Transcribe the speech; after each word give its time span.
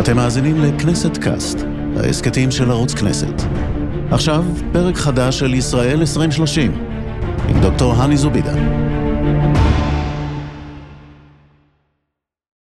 אתם 0.00 0.16
מאזינים 0.16 0.60
לכנסת 0.60 1.16
קאסט, 1.16 1.58
ההסכתים 1.96 2.50
של 2.50 2.70
ערוץ 2.70 2.94
כנסת. 2.94 3.34
עכשיו, 4.10 4.44
פרק 4.72 4.96
חדש 4.96 5.38
של 5.38 5.54
ישראל 5.54 6.00
2030, 6.00 6.72
עם 7.48 7.60
דוקטור 7.60 7.94
הני 7.94 8.16
זובידה. 8.16 8.54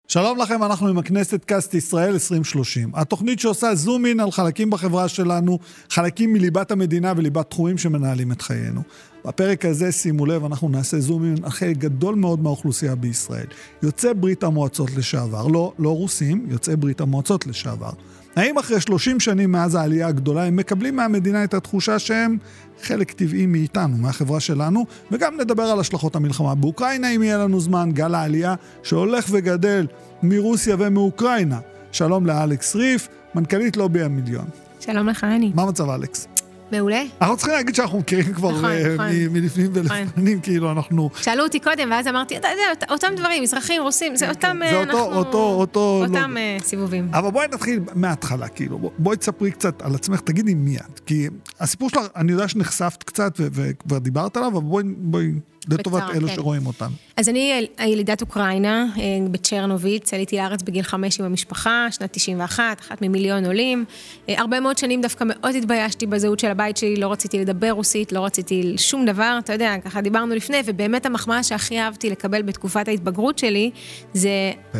שלום 0.08 0.38
לכם, 0.38 0.62
אנחנו 0.62 0.88
עם 0.88 0.98
הכנסת 0.98 1.44
קאסט 1.44 1.74
ישראל 1.74 2.12
2030. 2.12 2.90
התוכנית 2.94 3.40
שעושה 3.40 3.74
zoom 3.74 4.06
in 4.06 4.20
על 4.20 4.30
חלקים 4.30 4.70
בחברה 4.70 5.08
שלנו, 5.08 5.58
חלקים 5.90 6.32
מליבת 6.32 6.70
המדינה 6.70 7.12
וליבת 7.16 7.50
תחומים 7.50 7.78
שמנהלים 7.78 8.32
את 8.32 8.42
חיינו. 8.42 8.82
בפרק 9.24 9.64
הזה, 9.64 9.92
שימו 9.92 10.26
לב, 10.26 10.44
אנחנו 10.44 10.68
נעשה 10.68 11.00
zoom 11.00 11.24
in 11.24 11.36
על 11.42 11.50
חלק 11.50 11.76
גדול 11.76 12.14
מאוד 12.14 12.42
מהאוכלוסייה 12.42 12.94
בישראל. 12.94 13.46
יוצאי 13.82 14.14
ברית 14.14 14.42
המועצות 14.42 14.90
לשעבר, 14.96 15.46
לא, 15.46 15.72
לא 15.78 15.96
רוסים, 15.96 16.46
יוצאי 16.48 16.76
ברית 16.76 17.00
המועצות 17.00 17.46
לשעבר. 17.46 17.90
האם 18.36 18.58
אחרי 18.58 18.80
30 18.80 19.20
שנים 19.20 19.52
מאז 19.52 19.74
העלייה 19.74 20.08
הגדולה 20.08 20.44
הם 20.44 20.56
מקבלים 20.56 20.96
מהמדינה 20.96 21.44
את 21.44 21.54
התחושה 21.54 21.98
שהם 21.98 22.36
חלק 22.82 23.12
טבעי 23.12 23.46
מאיתנו, 23.46 23.96
מהחברה 23.96 24.40
שלנו, 24.40 24.86
וגם 25.12 25.40
נדבר 25.40 25.62
על 25.62 25.80
השלכות 25.80 26.16
המלחמה 26.16 26.54
באוקראינה 26.54 27.10
אם 27.10 27.22
יהיה 27.22 27.38
לנו 27.38 27.60
זמן, 27.60 27.90
גל 27.92 28.14
העלייה 28.14 28.54
שהולך 28.82 29.26
וגדל 29.30 29.86
מרוסיה 30.22 30.76
ומאוקראינה. 30.78 31.58
שלום 31.92 32.26
לאלכס 32.26 32.76
ריף, 32.76 33.08
מנכ"לית 33.34 33.76
לובי 33.76 34.02
המיליון. 34.02 34.46
שלום 34.80 35.08
לך, 35.08 35.24
אני. 35.24 35.52
מה 35.54 35.66
מצב 35.66 35.90
אלכס? 35.90 36.37
מעולה. 36.72 37.02
אנחנו 37.20 37.36
צריכים 37.36 37.54
להגיד 37.54 37.74
שאנחנו 37.74 37.98
מכירים 37.98 38.32
כבר 38.34 38.50
נכון, 38.52 38.64
אה, 38.64 38.94
נכון. 38.94 39.06
מלפנים 39.30 39.70
ולפנים, 39.74 40.40
כאילו 40.40 40.70
אנחנו... 40.72 41.10
שאלו 41.16 41.44
אותי 41.44 41.60
קודם, 41.60 41.88
ואז 41.90 42.06
אמרתי, 42.06 42.36
אתה 42.36 42.48
יודע, 42.48 42.62
אות- 42.70 42.90
אותם 42.90 43.14
דברים, 43.16 43.42
מזרחים, 43.42 43.82
רוסים, 43.82 44.16
זה 44.16 44.28
אותם, 44.28 44.58
כן, 44.62 44.70
זה 44.70 44.76
אה, 44.76 44.80
אותו- 44.80 44.98
אנחנו... 44.98 45.16
אותו- 45.18 45.38
אותו- 45.54 46.04
אותם 46.08 46.30
לא- 46.34 46.38
אה, 46.38 46.56
סיבובים. 46.62 47.08
אבל 47.12 47.30
בואי 47.30 47.46
נתחיל 47.52 47.80
מההתחלה, 47.94 48.48
כאילו, 48.48 48.78
בוא- 48.78 48.90
בואי 48.98 49.16
תספרי 49.16 49.50
קצת 49.50 49.82
על 49.82 49.94
עצמך, 49.94 50.20
תגידי 50.20 50.54
מי 50.54 50.76
את. 50.76 51.00
כי 51.06 51.28
הסיפור 51.60 51.90
שלך, 51.90 52.02
אני 52.16 52.32
יודע 52.32 52.48
שנחשפת 52.48 53.02
קצת 53.02 53.32
וכבר 53.38 53.98
דיברת 53.98 54.36
עליו, 54.36 54.48
אבל 54.52 54.60
בואי, 54.60 54.84
בואי, 54.98 55.32
לטובת 55.68 56.02
בקצרה, 56.02 56.16
אלו 56.16 56.28
כן. 56.28 56.34
שרואים 56.34 56.66
אותנו. 56.66 56.88
אז 57.16 57.28
אני 57.28 57.52
יל- 57.78 57.86
ילידת 57.88 58.20
אוקראינה, 58.20 58.86
אה, 58.98 59.02
בצ'רנוביץ, 59.30 60.14
עליתי 60.14 60.36
לארץ 60.36 60.62
בגיל 60.62 60.82
חמש 60.82 61.20
עם 61.20 61.26
המשפחה, 61.26 61.86
שנת 61.90 62.12
91, 62.12 62.80
אחת 62.80 63.02
ממיליון 63.02 63.44
עולים. 63.46 63.84
אה, 64.28 64.34
הרבה 64.40 64.60
מאוד 64.60 64.78
שנים 64.78 65.00
דווקא 65.00 65.24
מאוד 65.26 65.54
התביישתי 65.54 66.06
בזהות 66.06 66.38
של 66.38 66.50
הבית 66.50 66.76
שלי, 66.76 66.96
לא 66.96 67.12
רציתי 67.12 67.38
לדבר 67.38 67.70
רוסית, 67.70 68.12
לא 68.12 68.24
רציתי 68.24 68.74
שום 68.76 69.04
דבר, 69.06 69.36
אתה 69.44 69.52
יודע, 69.52 69.74
ככה 69.84 70.00
דיברנו 70.00 70.34
לפני, 70.34 70.56
ובאמת 70.66 71.06
המחמאה 71.06 71.42
שהכי 71.42 71.80
אהבתי 71.80 72.10
לקבל 72.10 72.42
בתקופת 72.42 72.88
ההתבגרות 72.88 73.38
שלי, 73.38 73.70
זה, 74.14 74.30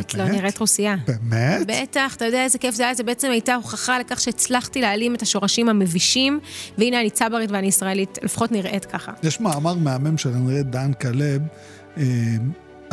את 0.01 0.15
לא 0.15 0.25
באמת? 0.25 0.37
נראית 0.37 0.59
רוסייה. 0.59 0.97
באמת? 1.07 1.67
בטח, 1.67 2.15
אתה 2.17 2.25
יודע 2.25 2.45
איזה 2.45 2.59
כיף 2.59 2.75
זה 2.75 2.83
היה, 2.85 2.95
זה 2.95 3.03
בעצם 3.03 3.31
הייתה 3.31 3.55
הוכחה 3.55 3.99
לכך 3.99 4.21
שהצלחתי 4.21 4.81
להעלים 4.81 5.15
את 5.15 5.23
השורשים 5.23 5.69
המבישים, 5.69 6.41
והנה 6.79 7.01
אני 7.01 7.11
צברית 7.11 7.51
ואני 7.51 7.67
ישראלית, 7.67 8.19
לפחות 8.23 8.53
נראית 8.53 8.85
ככה. 8.85 9.13
יש 9.23 9.41
מאמר 9.41 9.75
מהמם 9.75 10.19
של 10.19 10.29
הנראה 10.35 10.63
דן 10.71 10.93
כלב, 10.93 11.43
אה, 11.97 12.05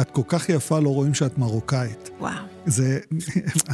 את 0.01 0.11
כל 0.11 0.21
כך 0.27 0.49
יפה, 0.49 0.79
לא 0.79 0.89
רואים 0.89 1.13
שאת 1.13 1.37
מרוקאית. 1.37 2.09
וואו. 2.19 2.54
זה... 2.65 2.99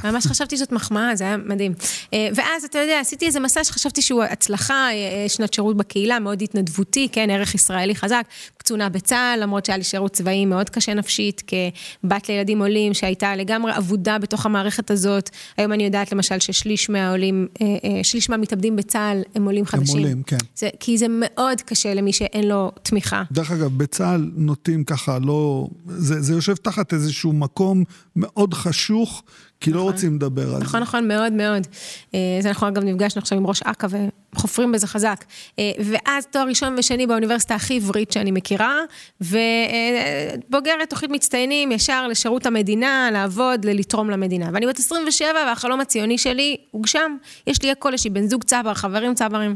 ממש 0.03 0.27
חשבתי 0.27 0.57
שזאת 0.57 0.71
מחמאה, 0.71 1.15
זה 1.15 1.23
היה 1.23 1.37
מדהים. 1.37 1.73
אה, 2.13 2.29
ואז, 2.35 2.63
אתה 2.63 2.79
יודע, 2.79 2.99
עשיתי 2.99 3.25
איזה 3.25 3.39
מסע 3.39 3.63
שחשבתי 3.63 4.01
שהוא 4.01 4.23
הצלחה, 4.23 4.87
אה, 4.91 5.29
שנת 5.29 5.53
שירות 5.53 5.77
בקהילה, 5.77 6.19
מאוד 6.19 6.41
התנדבותי, 6.41 7.07
כן, 7.11 7.29
ערך 7.29 7.55
ישראלי 7.55 7.95
חזק, 7.95 8.25
קצונה 8.57 8.89
בצה"ל, 8.89 9.39
למרות 9.43 9.65
שהיה 9.65 9.77
לי 9.77 9.83
שירות 9.83 10.11
צבאי 10.11 10.45
מאוד 10.45 10.69
קשה 10.69 10.93
נפשית, 10.93 11.43
כבת 11.47 12.29
לילדים 12.29 12.61
עולים, 12.61 12.93
שהייתה 12.93 13.35
לגמרי 13.35 13.77
אבודה 13.77 14.17
בתוך 14.17 14.45
המערכת 14.45 14.91
הזאת. 14.91 15.29
היום 15.57 15.73
אני 15.73 15.83
יודעת, 15.83 16.11
למשל, 16.11 16.39
ששליש 16.39 16.89
מהעולים, 16.89 17.47
אה, 17.61 17.67
אה, 17.67 18.03
שליש 18.03 18.29
מהמתאבדים 18.29 18.75
בצה"ל 18.75 19.21
הם 19.35 19.45
עולים 19.45 19.65
חדשים. 19.65 19.97
עולים, 19.97 20.23
כן. 20.23 20.37
זה, 20.55 20.69
כי 20.79 20.97
זה 20.97 21.05
מאוד 21.09 21.61
קשה 21.61 21.93
למי 21.93 22.13
שאין 22.13 22.47
לו 22.47 22.71
תמיכה. 22.83 23.23
דרך 23.31 23.51
אגב, 23.51 23.77
בצה"ל 23.77 24.31
נוטים 24.35 24.83
ככה, 24.83 25.19
לא... 25.19 25.67
זה, 25.87 26.21
זה 26.21 26.33
יושב 26.33 26.55
תחת 26.55 26.93
איזשהו 26.93 27.33
מקום 27.33 27.83
מאוד 28.15 28.53
חשוך, 28.81 29.23
כי 29.59 29.71
לא 29.71 29.81
רוצים 29.81 30.15
לדבר 30.15 30.55
על 30.55 30.61
נכון, 30.61 30.79
זה. 30.79 30.79
נכון, 30.79 31.07
מאוד 31.07 31.33
מאוד. 31.33 31.67
אה, 32.13 32.19
אז 32.39 32.45
אנחנו 32.45 32.67
אגב 32.67 32.83
נפגשנו 32.83 33.19
עכשיו 33.21 33.37
עם 33.37 33.47
ראש 33.47 33.61
אכ"א 33.61 33.87
וחופרים 34.35 34.71
בזה 34.71 34.87
חזק. 34.87 35.25
אה, 35.59 35.71
ואז 35.79 36.25
תואר 36.25 36.47
ראשון 36.47 36.75
ושני 36.77 37.07
באוניברסיטה 37.07 37.55
הכי 37.55 37.75
עברית 37.75 38.11
שאני 38.11 38.31
מכירה, 38.31 38.79
ובוגרת 39.21 40.89
תוכנית 40.89 41.11
מצטיינים 41.11 41.71
ישר 41.71 42.07
לשירות 42.07 42.45
המדינה, 42.45 43.09
לעבוד, 43.13 43.65
לתרום 43.65 44.09
למדינה. 44.09 44.49
ואני 44.53 44.67
בת 44.67 44.79
27 44.79 45.27
והחלום 45.47 45.81
הציוני 45.81 46.17
שלי 46.17 46.57
הוגשם. 46.71 47.17
יש 47.47 47.61
לי 47.61 47.71
הכל, 47.71 47.93
יש 47.93 48.03
לי 48.03 48.09
בן 48.09 48.27
זוג 48.27 48.43
צבר, 48.43 48.73
חברים 48.73 49.13
צברים. 49.13 49.55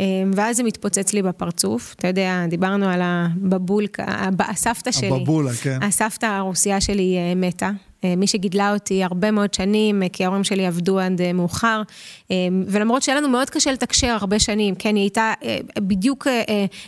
אה, 0.00 0.04
ואז 0.34 0.56
זה 0.56 0.62
מתפוצץ 0.62 1.12
לי 1.12 1.22
בפרצוף. 1.22 1.94
אתה 1.94 2.08
יודע, 2.08 2.46
דיברנו 2.48 2.88
על 2.88 3.00
הבבולקה, 3.02 4.04
הסבתא 4.38 4.92
שלי. 4.92 5.06
הבבולה, 5.06 5.52
כן. 5.54 5.82
הסבתא 5.82 6.26
הרוסיה 6.26 6.80
שלי 6.80 7.16
אה, 7.16 7.34
מתה. 7.34 7.70
אה, 8.06 8.16
מי 8.16 8.26
שגידלה 8.26 8.74
אותי 8.74 9.04
הרבה 9.04 9.30
מאוד 9.30 9.54
שנים, 9.54 10.02
אה, 10.02 10.08
כי 10.08 10.24
ההורים 10.24 10.44
שלי 10.44 10.66
עבדו 10.66 10.98
עד 10.98 11.20
אה, 11.20 11.32
מאוחר, 11.32 11.82
ולמרות 12.66 13.02
שהיה 13.02 13.18
לנו 13.20 13.28
מאוד 13.28 13.50
קשה 13.50 13.72
לתקשר 13.72 14.16
הרבה 14.20 14.38
שנים, 14.38 14.74
כן, 14.74 14.96
היא 14.96 15.02
הייתה 15.02 15.32
בדיוק 15.78 16.26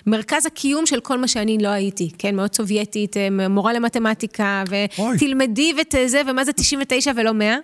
מרכז 0.06 0.46
הקיום 0.46 0.86
של 0.86 1.00
כל 1.00 1.18
מה 1.18 1.28
שאני 1.28 1.58
לא 1.58 1.68
הייתי, 1.68 2.10
כן, 2.18 2.36
מאוד 2.36 2.54
סובייטית, 2.54 3.16
מורה 3.50 3.72
למתמטיקה. 3.72 4.64
ותלמדי 5.14 5.72
וזה, 5.94 6.22
ומה 6.26 6.44
זה 6.44 6.52
99 6.52 7.12
ולא 7.16 7.32
100. 7.32 7.56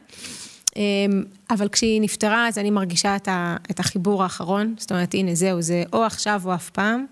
אמ, 0.77 1.23
אבל 1.51 1.69
כשהיא 1.69 2.01
נפטרה, 2.01 2.49
אז 2.49 2.59
אני 2.59 2.71
מרגישה 2.71 3.17
את, 3.17 3.29
ה, 3.29 3.57
את 3.71 3.81
החיבור 3.81 4.23
האחרון, 4.23 4.75
זאת 4.79 4.93
אומרת, 4.93 5.15
הנה, 5.15 5.35
זהו, 5.35 5.63
זה 5.63 5.83
או 5.93 6.05
עכשיו 6.05 6.43
או 6.45 6.55
אף 6.55 6.71
פעם. 6.71 7.07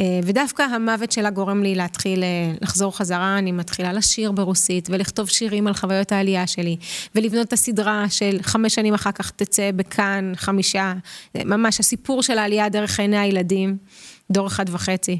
אה, 0.00 0.20
ודווקא 0.24 0.62
המוות 0.62 1.12
שלה 1.12 1.30
גורם 1.30 1.62
לי 1.62 1.74
להתחיל 1.74 2.22
אה, 2.22 2.52
לחזור 2.60 2.96
חזרה, 2.96 3.38
אני 3.38 3.52
מתחילה 3.52 3.92
לשיר 3.92 4.32
ברוסית, 4.32 4.88
ולכתוב 4.90 5.28
שירים 5.28 5.66
על 5.66 5.74
חוויות 5.74 6.12
העלייה 6.12 6.46
שלי, 6.46 6.76
ולבנות 7.14 7.48
את 7.48 7.52
הסדרה 7.52 8.04
של 8.10 8.38
חמש 8.42 8.74
שנים 8.74 8.94
אחר 8.94 9.12
כך 9.12 9.30
תצא 9.30 9.70
בכאן, 9.76 10.32
חמישה, 10.36 10.92
ממש 11.34 11.80
הסיפור 11.80 12.22
של 12.22 12.38
העלייה 12.38 12.68
דרך 12.68 13.00
עיני 13.00 13.18
הילדים, 13.18 13.76
דור 14.30 14.46
אחד 14.46 14.64
וחצי. 14.68 15.18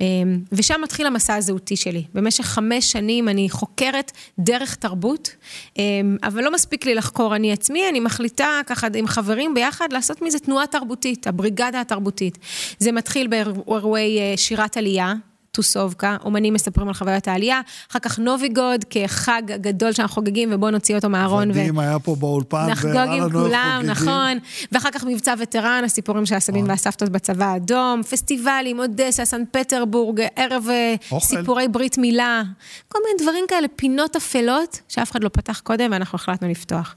אמ, 0.00 0.38
ושם 0.52 0.80
מתחיל 0.82 1.06
המסע 1.06 1.34
הזהותי 1.34 1.76
שלי. 1.76 2.04
במשך 2.14 2.44
חמש 2.44 2.92
שנים 2.92 3.28
אני 3.28 3.50
חוקרת 3.50 4.12
דרך 4.38 4.74
תרבות, 4.74 5.36
אמ, 5.78 6.16
אבל 6.22 6.44
לא 6.44 6.52
מספיק 6.52 6.86
לי 6.86 6.94
לחקור 6.94 7.36
אני 7.36 7.52
עצמי, 7.52 7.88
אני 7.88 8.00
מחליטה 8.00 8.60
ככה 8.66 8.88
עם 8.94 9.06
חברים 9.06 9.54
ביחד 9.54 9.92
לעשות 9.92 10.22
מזה 10.22 10.38
תנועה 10.38 10.66
תרבותית, 10.66 11.26
הבריגדה 11.26 11.80
התרבותית. 11.80 12.38
זה 12.78 12.92
מתחיל 12.92 13.26
באירועי 13.26 14.18
אה, 14.18 14.36
שירת 14.36 14.76
עלייה. 14.76 15.14
טוסובקה, 15.56 16.16
אומנים 16.24 16.54
מספרים 16.54 16.88
על 16.88 16.94
חוויות 16.94 17.28
העלייה, 17.28 17.60
אחר 17.90 17.98
כך 17.98 18.18
נוביגוד 18.18 18.84
כחג 18.90 19.42
גדול 19.46 19.92
שאנחנו 19.92 20.14
חוגגים 20.14 20.48
ובואו 20.52 20.70
נוציא 20.70 20.96
אותו 20.96 21.08
מהארון. 21.08 21.50
ו- 21.50 21.52
ודים 21.52 21.78
היה 21.78 21.98
פה 21.98 22.16
באולפן, 22.16 22.66
נחגוג 22.70 22.96
עם 22.96 23.24
איך 23.24 23.32
כולם. 23.32 23.82
נכון. 23.84 24.38
ואחר 24.72 24.90
כך 24.90 25.04
מבצע 25.04 25.34
וטרן, 25.38 25.82
הסיפורים 25.84 26.26
של 26.26 26.34
הסבים 26.34 26.68
והסבתות 26.68 27.08
בצבא 27.08 27.44
האדום, 27.44 28.02
פסטיבלים, 28.02 28.78
אודסה, 28.78 29.24
סן 29.24 29.42
פטרבורג, 29.52 30.20
ערב 30.36 30.66
אה, 30.70 30.94
אוכל. 31.10 31.26
סיפורי 31.26 31.68
ברית 31.68 31.98
מילה, 31.98 32.42
כל 32.88 32.98
מיני 33.06 33.24
דברים 33.24 33.44
כאלה, 33.48 33.66
פינות 33.76 34.16
אפלות, 34.16 34.80
שאף 34.88 35.10
אחד 35.10 35.24
לא 35.24 35.28
פתח 35.28 35.60
קודם 35.64 35.88
ואנחנו 35.92 36.16
החלטנו 36.16 36.48
לפתוח. 36.48 36.94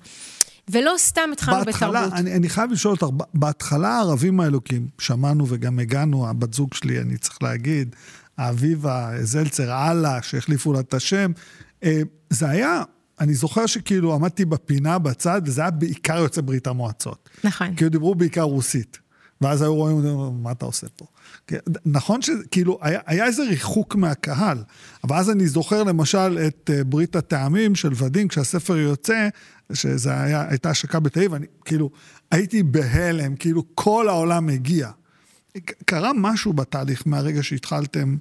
ולא 0.71 0.93
סתם 0.97 1.29
התחלנו 1.33 1.65
בהתחלה, 1.65 2.01
בתרבות. 2.01 2.19
אני, 2.19 2.35
אני 2.35 2.49
חייב 2.49 2.71
לשאול 2.71 2.93
אותך, 3.01 3.25
בהתחלה 3.33 3.89
הערבים 3.89 4.39
האלו, 4.39 4.63
כי 4.63 4.79
שמענו 4.99 5.45
וגם 5.47 5.79
הגענו, 5.79 6.29
הבת 6.29 6.53
זוג 6.53 6.73
שלי, 6.73 6.99
אני 6.99 7.17
צריך 7.17 7.43
להגיד, 7.43 7.95
האביבה, 8.39 9.11
זלצר, 9.21 9.91
אללה, 9.91 10.21
שהחליפו 10.21 10.73
לה 10.73 10.79
את 10.79 10.93
השם, 10.93 11.31
אה, 11.83 12.01
זה 12.29 12.49
היה, 12.49 12.83
אני 13.19 13.33
זוכר 13.33 13.65
שכאילו 13.65 14.15
עמדתי 14.15 14.45
בפינה 14.45 14.99
בצד, 14.99 15.41
וזה 15.45 15.61
היה 15.61 15.71
בעיקר 15.71 16.17
יוצאי 16.17 16.43
ברית 16.43 16.67
המועצות. 16.67 17.29
נכון. 17.43 17.75
כאילו 17.75 17.89
דיברו 17.89 18.15
בעיקר 18.15 18.41
רוסית. 18.41 18.99
ואז 19.41 19.61
היו 19.61 19.75
רואים, 19.75 19.97
מה 20.43 20.51
אתה 20.51 20.65
עושה 20.65 20.87
פה? 20.95 21.05
נכון 21.85 22.21
שכאילו, 22.21 22.79
היה, 22.81 22.99
היה 23.05 23.25
איזה 23.25 23.43
ריחוק 23.43 23.95
מהקהל, 23.95 24.63
אבל 25.03 25.15
אז 25.15 25.29
אני 25.29 25.47
זוכר 25.47 25.83
למשל 25.83 26.37
את 26.47 26.69
אה, 26.73 26.83
ברית 26.83 27.15
הטעמים 27.15 27.75
של 27.75 27.89
ודים, 27.95 28.27
כשהספר 28.27 28.77
יוצא, 28.77 29.29
היה, 30.05 30.45
הייתה 30.49 30.69
השקה 30.69 30.99
בתל 30.99 31.19
אביב, 31.19 31.33
אני 31.33 31.45
כאילו, 31.65 31.89
הייתי 32.31 32.63
בהלם, 32.63 33.35
כאילו 33.35 33.63
כל 33.75 34.09
העולם 34.09 34.49
הגיע. 34.49 34.89
קרה 35.85 36.11
משהו 36.15 36.53
בתהליך 36.53 37.03
מהרגע 37.05 37.43
שהתחלתם 37.43 38.17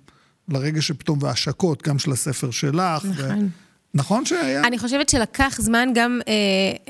לרגע 0.49 0.83
שפתאום, 0.83 1.23
והשקות, 1.23 1.83
גם 1.83 1.99
של 1.99 2.13
הספר 2.13 2.51
שלך. 2.51 3.05
נכון. 3.05 3.49
נכון 3.95 4.25
שהיה? 4.25 4.63
אני 4.65 4.79
חושבת 4.79 5.09
שלקח 5.09 5.57
זמן 5.61 5.89
גם, 5.95 6.21
אה, 6.29 6.33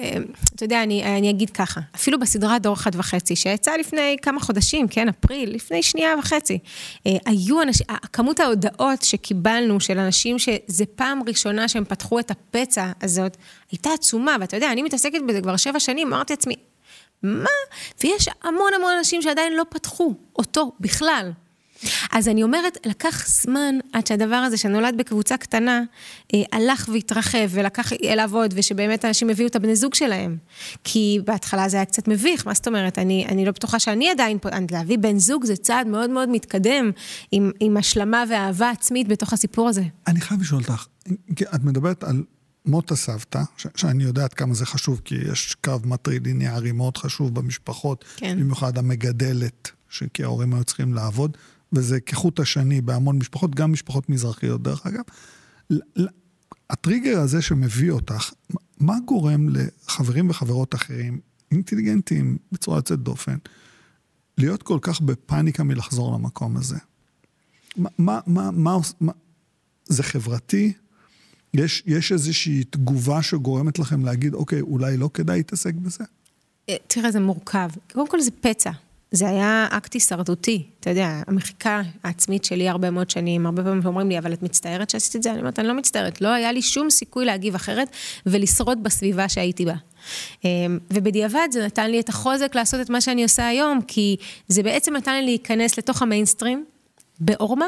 אה, 0.03 0.19
אתה 0.55 0.65
יודע, 0.65 0.83
אני, 0.83 1.19
אני 1.19 1.31
אגיד 1.31 1.51
ככה, 1.51 1.81
אפילו 1.95 2.19
בסדרה 2.19 2.59
דור 2.59 2.75
אחד 2.75 2.91
וחצי, 2.95 3.37
שיצאה 3.37 3.77
לפני 3.77 4.17
כמה 4.23 4.41
חודשים, 4.41 4.89
כן, 4.89 5.09
אפריל, 5.09 5.55
לפני 5.55 5.83
שנייה 5.83 6.11
וחצי, 6.19 6.59
אה, 7.07 7.13
היו 7.27 7.63
אנשים, 7.63 7.87
כמות 8.13 8.41
ההודעות 8.41 9.03
שקיבלנו 9.03 9.81
של 9.81 9.99
אנשים 9.99 10.39
שזה 10.39 10.85
פעם 10.95 11.21
ראשונה 11.27 11.69
שהם 11.69 11.85
פתחו 11.85 12.19
את 12.19 12.31
הפצע 12.31 12.93
הזאת, 13.03 13.37
הייתה 13.71 13.91
עצומה, 13.95 14.37
ואתה 14.41 14.57
יודע, 14.57 14.73
אני 14.73 14.83
מתעסקת 14.83 15.21
בזה 15.29 15.41
כבר 15.41 15.57
שבע 15.57 15.81
שנים, 15.81 16.13
אמרתי 16.13 16.33
לעצמי, 16.33 16.55
מה? 17.23 17.49
ויש 18.03 18.29
המון 18.43 18.71
המון 18.77 18.93
אנשים 18.99 19.23
שעדיין 19.23 19.57
לא 19.57 19.65
פתחו 19.71 20.15
אותו 20.39 20.73
בכלל. 20.81 21.33
אז 22.13 22.29
אני 22.29 22.43
אומרת, 22.43 22.87
לקח 22.87 23.29
זמן 23.29 23.75
עד 23.93 24.07
שהדבר 24.07 24.37
הזה 24.37 24.57
שנולד 24.57 24.95
בקבוצה 24.99 25.37
קטנה, 25.37 25.83
אה, 26.35 26.43
הלך 26.53 26.89
והתרחב 26.93 27.49
ולקח 27.51 27.93
אליו 27.93 28.37
עוד, 28.37 28.55
ושבאמת 28.57 29.05
אנשים 29.05 29.31
הביאו 29.31 29.49
את 29.49 29.57
הבני 29.57 29.77
זוג 29.77 29.95
שלהם. 29.95 30.37
כי 30.85 31.19
בהתחלה 31.25 31.69
זה 31.69 31.77
היה 31.77 31.87
קצת 31.87 32.09
מביך, 32.09 32.47
מה 32.47 32.55
זאת 32.55 32.67
אומרת? 32.67 32.99
אני, 32.99 33.27
אני 33.29 33.45
לא 33.45 33.53
בטוחה 33.53 33.79
שאני 33.79 34.11
עדיין 34.11 34.39
פה, 34.39 34.49
להביא 34.71 34.99
בן 34.99 35.19
זוג 35.19 35.45
זה 35.45 35.57
צעד 35.57 35.87
מאוד 35.87 36.11
מאוד 36.11 36.29
מתקדם, 36.29 36.91
עם, 37.33 37.51
עם 37.61 37.77
השלמה 37.77 38.25
ואהבה 38.29 38.71
עצמית 38.71 39.09
בתוך 39.09 39.33
הסיפור 39.33 39.69
הזה. 39.69 39.83
אני 40.07 40.21
חייב 40.21 40.41
לשאול 40.41 40.61
אותך, 40.61 40.87
את 41.55 41.65
מדברת 41.65 42.05
על 42.05 42.23
מות 42.69 42.91
הסבתא, 42.91 43.43
ש- 43.57 43.67
שאני 43.77 44.05
יודעת 44.05 44.35
כמה 44.35 44.55
זה 44.55 44.67
חשוב, 44.67 45.01
כי 45.05 45.15
יש 45.15 45.57
קו 45.65 45.75
מטריליניארי 45.85 46.73
מאוד 46.73 46.97
חשוב 46.97 47.35
במשפחות, 47.35 48.05
כן. 48.17 48.41
במיוחד 48.41 48.79
המגדלת, 48.79 49.71
כי 50.15 50.25
ההורים 50.25 50.55
היו 50.55 50.65
צריכים 50.65 50.95
לעבוד. 50.95 51.37
וזה 51.73 52.01
כחוט 52.01 52.41
השני 52.41 52.81
בהמון 52.81 53.19
משפחות, 53.19 53.55
גם 53.55 53.73
משפחות 53.73 54.09
מזרחיות 54.09 54.63
דרך 54.63 54.87
אגב. 54.87 55.03
הטריגר 56.71 57.21
הזה 57.21 57.43
שמביא 57.43 57.91
אותך, 57.91 58.31
מה 58.81 58.95
גורם 59.05 59.49
לחברים 59.49 60.31
וחברות 60.31 60.75
אחרים, 60.75 61.21
אינטליגנטים 61.51 62.39
בצורה 62.53 62.79
יוצאת 62.79 62.99
דופן, 62.99 63.37
להיות 64.39 64.63
כל 64.63 64.79
כך 64.83 65.01
בפאניקה 65.01 65.63
מלחזור 65.63 66.15
למקום 66.15 66.57
הזה? 66.57 66.77
מה, 67.77 67.89
מה, 67.99 68.21
מה, 68.27 68.51
מה, 68.51 68.79
מה 69.01 69.13
זה 69.85 70.03
חברתי? 70.03 70.73
יש, 71.59 71.83
יש 71.87 72.13
איזושהי 72.13 72.65
תגובה 72.65 73.23
שגורמת 73.23 73.79
לכם 73.79 74.05
להגיד, 74.05 74.35
אוקיי, 74.35 74.61
אולי 74.61 74.97
לא 74.97 75.11
כדאי 75.15 75.37
להתעסק 75.37 75.75
בזה? 75.75 76.05
אה, 76.69 76.77
תראה, 76.87 77.11
זה 77.11 77.21
מורכב. 77.21 77.69
קודם 77.93 78.09
כל 78.09 78.21
זה 78.21 78.31
פצע. 78.31 78.71
זה 79.11 79.29
היה 79.29 79.67
אקט 79.71 79.95
הישרדותי, 79.95 80.63
אתה 80.81 80.91
יודע, 80.91 81.23
המחיקה 81.27 81.83
העצמית 82.05 82.45
שלי 82.45 82.69
הרבה 82.69 82.91
מאוד 82.91 83.11
שנים, 83.11 83.47
הרבה 83.47 83.63
פעמים 83.63 83.87
אומרים 83.87 84.09
לי, 84.09 84.19
אבל 84.19 84.33
את 84.33 84.43
מצטערת 84.43 84.91
שעשית 84.91 85.17
את 85.17 85.23
זה? 85.23 85.31
אני 85.31 85.39
אומרת, 85.39 85.59
אני 85.59 85.69
לא 85.69 85.75
מצטערת, 85.75 86.21
לא 86.21 86.29
היה 86.29 86.53
לי 86.53 86.63
שום 86.63 86.91
סיכוי 86.91 87.25
להגיב 87.25 87.55
אחרת 87.55 87.89
ולשרוד 88.27 88.83
בסביבה 88.83 89.29
שהייתי 89.29 89.65
בה. 89.65 89.75
אמ, 90.45 90.79
ובדיעבד 90.91 91.49
זה 91.51 91.67
נתן 91.67 91.91
לי 91.91 92.01
את 92.01 92.09
החוזק 92.09 92.55
לעשות 92.55 92.81
את 92.81 92.91
מה 92.91 93.01
שאני 93.01 93.23
עושה 93.23 93.49
היום, 93.49 93.81
כי 93.87 94.17
זה 94.49 94.63
בעצם 94.63 94.97
נתן 94.97 95.15
לי 95.15 95.23
להיכנס 95.23 95.79
לתוך 95.79 96.03
המיינסטרים, 96.03 96.65
בעורמה, 97.21 97.67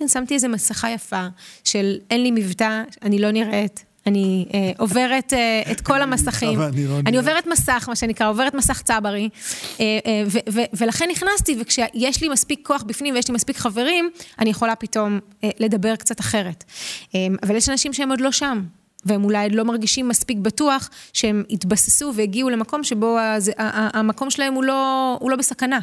כן, 0.00 0.08
שמתי 0.08 0.34
איזו 0.34 0.48
מסכה 0.48 0.90
יפה 0.90 1.26
של 1.64 1.98
אין 2.10 2.22
לי 2.22 2.30
מבטא, 2.30 2.82
אני 3.02 3.18
לא 3.18 3.30
נראית, 3.30 3.84
אני 4.06 4.46
אה, 4.54 4.72
עוברת 4.78 5.32
אה, 5.32 5.62
את 5.72 5.80
כל 5.80 6.02
המסכים. 6.02 6.60
אני, 6.60 6.86
לא 6.86 6.98
אני 7.06 7.16
עוברת 7.16 7.46
מסך, 7.46 7.84
מה 7.88 7.96
שנקרא, 7.96 8.28
עוברת 8.28 8.54
מסך 8.54 8.82
צברי, 8.82 9.28
אה, 9.80 9.98
אה, 10.06 10.22
ו, 10.26 10.38
ו, 10.52 10.60
ולכן 10.72 11.08
נכנסתי, 11.10 11.56
וכשיש 11.60 12.22
לי 12.22 12.28
מספיק 12.28 12.66
כוח 12.66 12.82
בפנים 12.82 13.14
ויש 13.14 13.28
לי 13.28 13.34
מספיק 13.34 13.56
חברים, 13.56 14.10
אני 14.38 14.50
יכולה 14.50 14.76
פתאום 14.76 15.18
אה, 15.44 15.50
לדבר 15.58 15.96
קצת 15.96 16.20
אחרת. 16.20 16.64
אה, 17.14 17.26
אבל 17.42 17.56
יש 17.56 17.68
אנשים 17.68 17.92
שהם 17.92 18.10
עוד 18.10 18.20
לא 18.20 18.32
שם. 18.32 18.62
והם 19.04 19.24
אולי 19.24 19.50
לא 19.50 19.64
מרגישים 19.64 20.08
מספיק 20.08 20.38
בטוח 20.38 20.90
שהם 21.12 21.44
התבססו 21.50 22.12
והגיעו 22.14 22.50
למקום 22.50 22.84
שבו 22.84 23.18
המקום 23.58 24.30
שלהם 24.30 24.54
הוא 24.54 24.64
לא, 24.64 25.16
הוא 25.20 25.30
לא 25.30 25.36
בסכנה. 25.36 25.78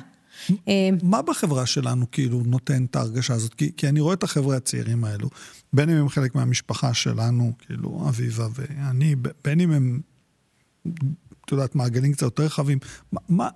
אה, 0.68 0.90
מה 1.04 1.22
בחברה 1.22 1.66
שלנו 1.66 2.12
כאילו 2.12 2.44
נותן 2.46 2.86
את 2.86 2.96
ההרגשה 2.96 3.34
הזאת? 3.34 3.54
כי, 3.54 3.72
כי 3.78 3.90
אני 3.90 4.00
רואה 4.00 4.14
את 4.14 4.24
החבר'ה 4.24 4.58
הצעירים 4.58 5.04
האלו, 5.04 5.30
בין 5.74 5.90
אם 5.90 5.96
הם 5.96 6.10
חלק 6.10 6.36
מהמשפחה 6.36 6.94
שלנו, 6.94 7.52
כאילו 7.60 8.06
אביבה 8.10 8.48
ואני, 8.56 9.16
בין 9.44 9.60
אם 9.60 9.72
הם, 9.72 10.02
את 11.46 11.52
יודעת, 11.52 11.76
מעגלים 11.76 12.14
קצת 12.14 12.22
יותר 12.22 12.44
רחבים. 12.44 12.78
מה, 13.12 13.20
מה, 13.30 13.50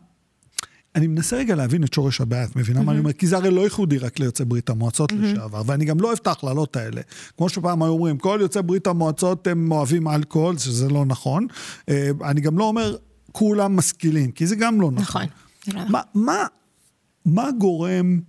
אני 0.95 1.07
מנסה 1.07 1.37
רגע 1.37 1.55
להבין 1.55 1.83
את 1.83 1.93
שורש 1.93 2.21
הבעיה, 2.21 2.43
את 2.43 2.55
מבינה 2.55 2.79
mm-hmm. 2.79 2.83
מה 2.83 2.91
אני 2.91 2.99
אומר? 2.99 3.13
כי 3.13 3.27
זה 3.27 3.37
הרי 3.37 3.51
לא 3.51 3.61
ייחודי 3.61 3.97
רק 3.97 4.19
ליוצאי 4.19 4.45
ברית 4.45 4.69
המועצות 4.69 5.11
mm-hmm. 5.11 5.15
לשעבר, 5.15 5.61
ואני 5.65 5.85
גם 5.85 5.99
לא 5.99 6.07
אוהב 6.07 6.19
את 6.21 6.27
ההכללות 6.27 6.75
האלה. 6.75 7.01
כמו 7.37 7.49
שפעם 7.49 7.83
היו 7.83 7.91
אומרים, 7.91 8.17
כל 8.17 8.37
יוצאי 8.41 8.61
ברית 8.61 8.87
המועצות 8.87 9.47
הם 9.47 9.71
אוהבים 9.71 10.07
אלכוהול, 10.07 10.57
שזה 10.57 10.89
לא 10.89 11.05
נכון. 11.05 11.47
אה, 11.89 12.09
אני 12.23 12.41
גם 12.41 12.57
לא 12.57 12.63
אומר, 12.63 12.95
כולם 13.31 13.75
משכילים, 13.75 14.31
כי 14.31 14.47
זה 14.47 14.55
גם 14.55 14.81
לא 14.81 14.91
נכון. 14.91 15.21
נכון. 15.67 15.91
מה, 15.91 16.01
מה, 16.13 16.45
מה 17.25 17.49
גורם, 17.59 18.19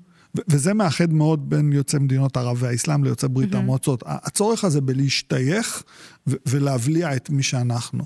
וזה 0.48 0.74
מאחד 0.74 1.12
מאוד 1.12 1.50
בין 1.50 1.72
יוצאי 1.72 2.00
מדינות 2.00 2.36
ערב 2.36 2.56
והאסלאם 2.60 3.04
ליוצאי 3.04 3.28
ברית 3.28 3.54
mm-hmm. 3.54 3.56
המועצות, 3.56 4.02
הצורך 4.06 4.64
הזה 4.64 4.80
בלהשתייך 4.80 5.82
ולהבליע 6.26 7.16
את 7.16 7.30
מי 7.30 7.42
שאנחנו. 7.42 8.04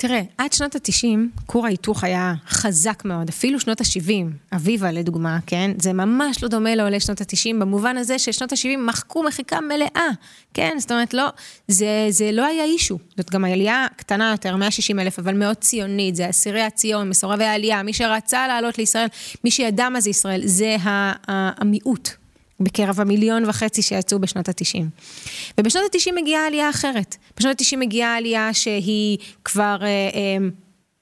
תראה, 0.00 0.22
עד 0.38 0.52
שנות 0.52 0.74
ה-90, 0.74 1.40
כור 1.46 1.66
ההיתוך 1.66 2.04
היה 2.04 2.34
חזק 2.48 3.04
מאוד, 3.04 3.28
אפילו 3.28 3.60
שנות 3.60 3.80
ה-70, 3.80 4.54
אביבה 4.56 4.92
לדוגמה, 4.92 5.38
כן? 5.46 5.70
זה 5.78 5.92
ממש 5.92 6.42
לא 6.42 6.48
דומה 6.48 6.74
לעולי 6.74 7.00
שנות 7.00 7.20
ה-90, 7.20 7.54
במובן 7.60 7.96
הזה 7.96 8.18
ששנות 8.18 8.52
ה-70 8.52 8.78
מחקו 8.78 9.22
מחיקה 9.22 9.60
מלאה, 9.60 10.08
כן? 10.54 10.76
זאת 10.78 10.90
אומרת, 10.92 11.14
לא, 11.14 11.28
זה, 11.68 12.06
זה 12.10 12.32
לא 12.32 12.46
היה 12.46 12.64
אישו. 12.64 12.98
זאת 13.16 13.30
גם 13.30 13.44
עלייה 13.44 13.86
קטנה 13.96 14.30
יותר, 14.30 14.56
160 14.56 14.98
אלף, 14.98 15.18
אבל 15.18 15.34
מאוד 15.34 15.56
ציונית, 15.56 16.16
זה 16.16 16.30
אסירי 16.30 16.62
הציון, 16.62 17.08
מסורבי 17.08 17.44
העלייה, 17.44 17.82
מי 17.82 17.92
שרצה 17.92 18.48
לעלות 18.48 18.78
לישראל, 18.78 19.06
מי 19.44 19.50
שידע 19.50 19.88
מה 19.88 20.00
זה 20.00 20.10
ישראל, 20.10 20.40
זה 20.44 20.76
המיעוט, 21.28 22.10
בקרב 22.60 23.00
המיליון 23.00 23.44
וחצי 23.48 23.82
שיצאו 23.82 24.18
בשנות 24.18 24.48
ה-90. 24.48 24.84
ובשנות 25.58 25.94
ה-90 25.94 26.12
מגיעה 26.22 26.46
עלייה 26.46 26.70
אחרת. 26.70 27.16
בשנות 27.36 27.60
ה-90 27.60 27.76
מגיעה 27.76 28.16
עלייה 28.16 28.54
שהיא 28.54 29.18
כבר... 29.44 29.76
אה, 29.82 29.86
אה, 29.86 30.48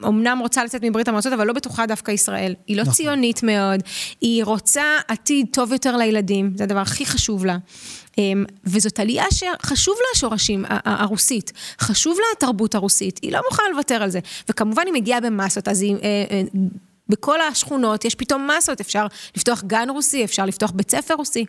אמנם 0.07 0.39
רוצה 0.39 0.65
לצאת 0.65 0.85
מברית 0.85 1.09
המועצות, 1.09 1.33
אבל 1.33 1.47
לא 1.47 1.53
בטוחה 1.53 1.87
דווקא 1.87 2.11
ישראל. 2.11 2.55
היא 2.67 2.77
לא 2.77 2.83
נכון. 2.83 2.95
ציונית 2.95 3.43
מאוד, 3.43 3.81
היא 4.21 4.45
רוצה 4.45 4.85
עתיד 5.09 5.47
טוב 5.53 5.73
יותר 5.73 5.97
לילדים, 5.97 6.53
זה 6.57 6.65
הדבר 6.65 6.79
הכי 6.79 7.07
חשוב 7.07 7.47
לה. 7.47 7.57
אמ, 8.19 8.45
וזאת 8.65 9.01
עלייה 9.01 9.25
שחשוב 9.31 9.95
לה 9.95 10.07
השורשים 10.15 10.65
הרוסית, 10.85 11.53
חשוב 11.81 12.19
לה 12.19 12.25
התרבות 12.37 12.75
הרוסית, 12.75 13.21
היא 13.23 13.33
לא 13.33 13.41
מוכנה 13.51 13.67
לוותר 13.73 14.03
על 14.03 14.11
זה. 14.11 14.21
וכמובן 14.49 14.83
היא 14.87 14.95
מגיעה 14.95 15.21
במסות, 15.21 15.69
אז 15.69 15.83
היא... 15.83 15.97
בכל 17.09 17.41
השכונות 17.41 18.05
יש 18.05 18.15
פתאום 18.15 18.51
מסות, 18.51 18.81
אפשר 18.81 19.07
לפתוח 19.37 19.63
גן 19.67 19.91
רוסי, 19.91 20.25
אפשר 20.25 20.47
לפתוח 20.47 20.71
בית 20.71 20.91
ספר 20.91 21.15
רוסי, 21.15 21.45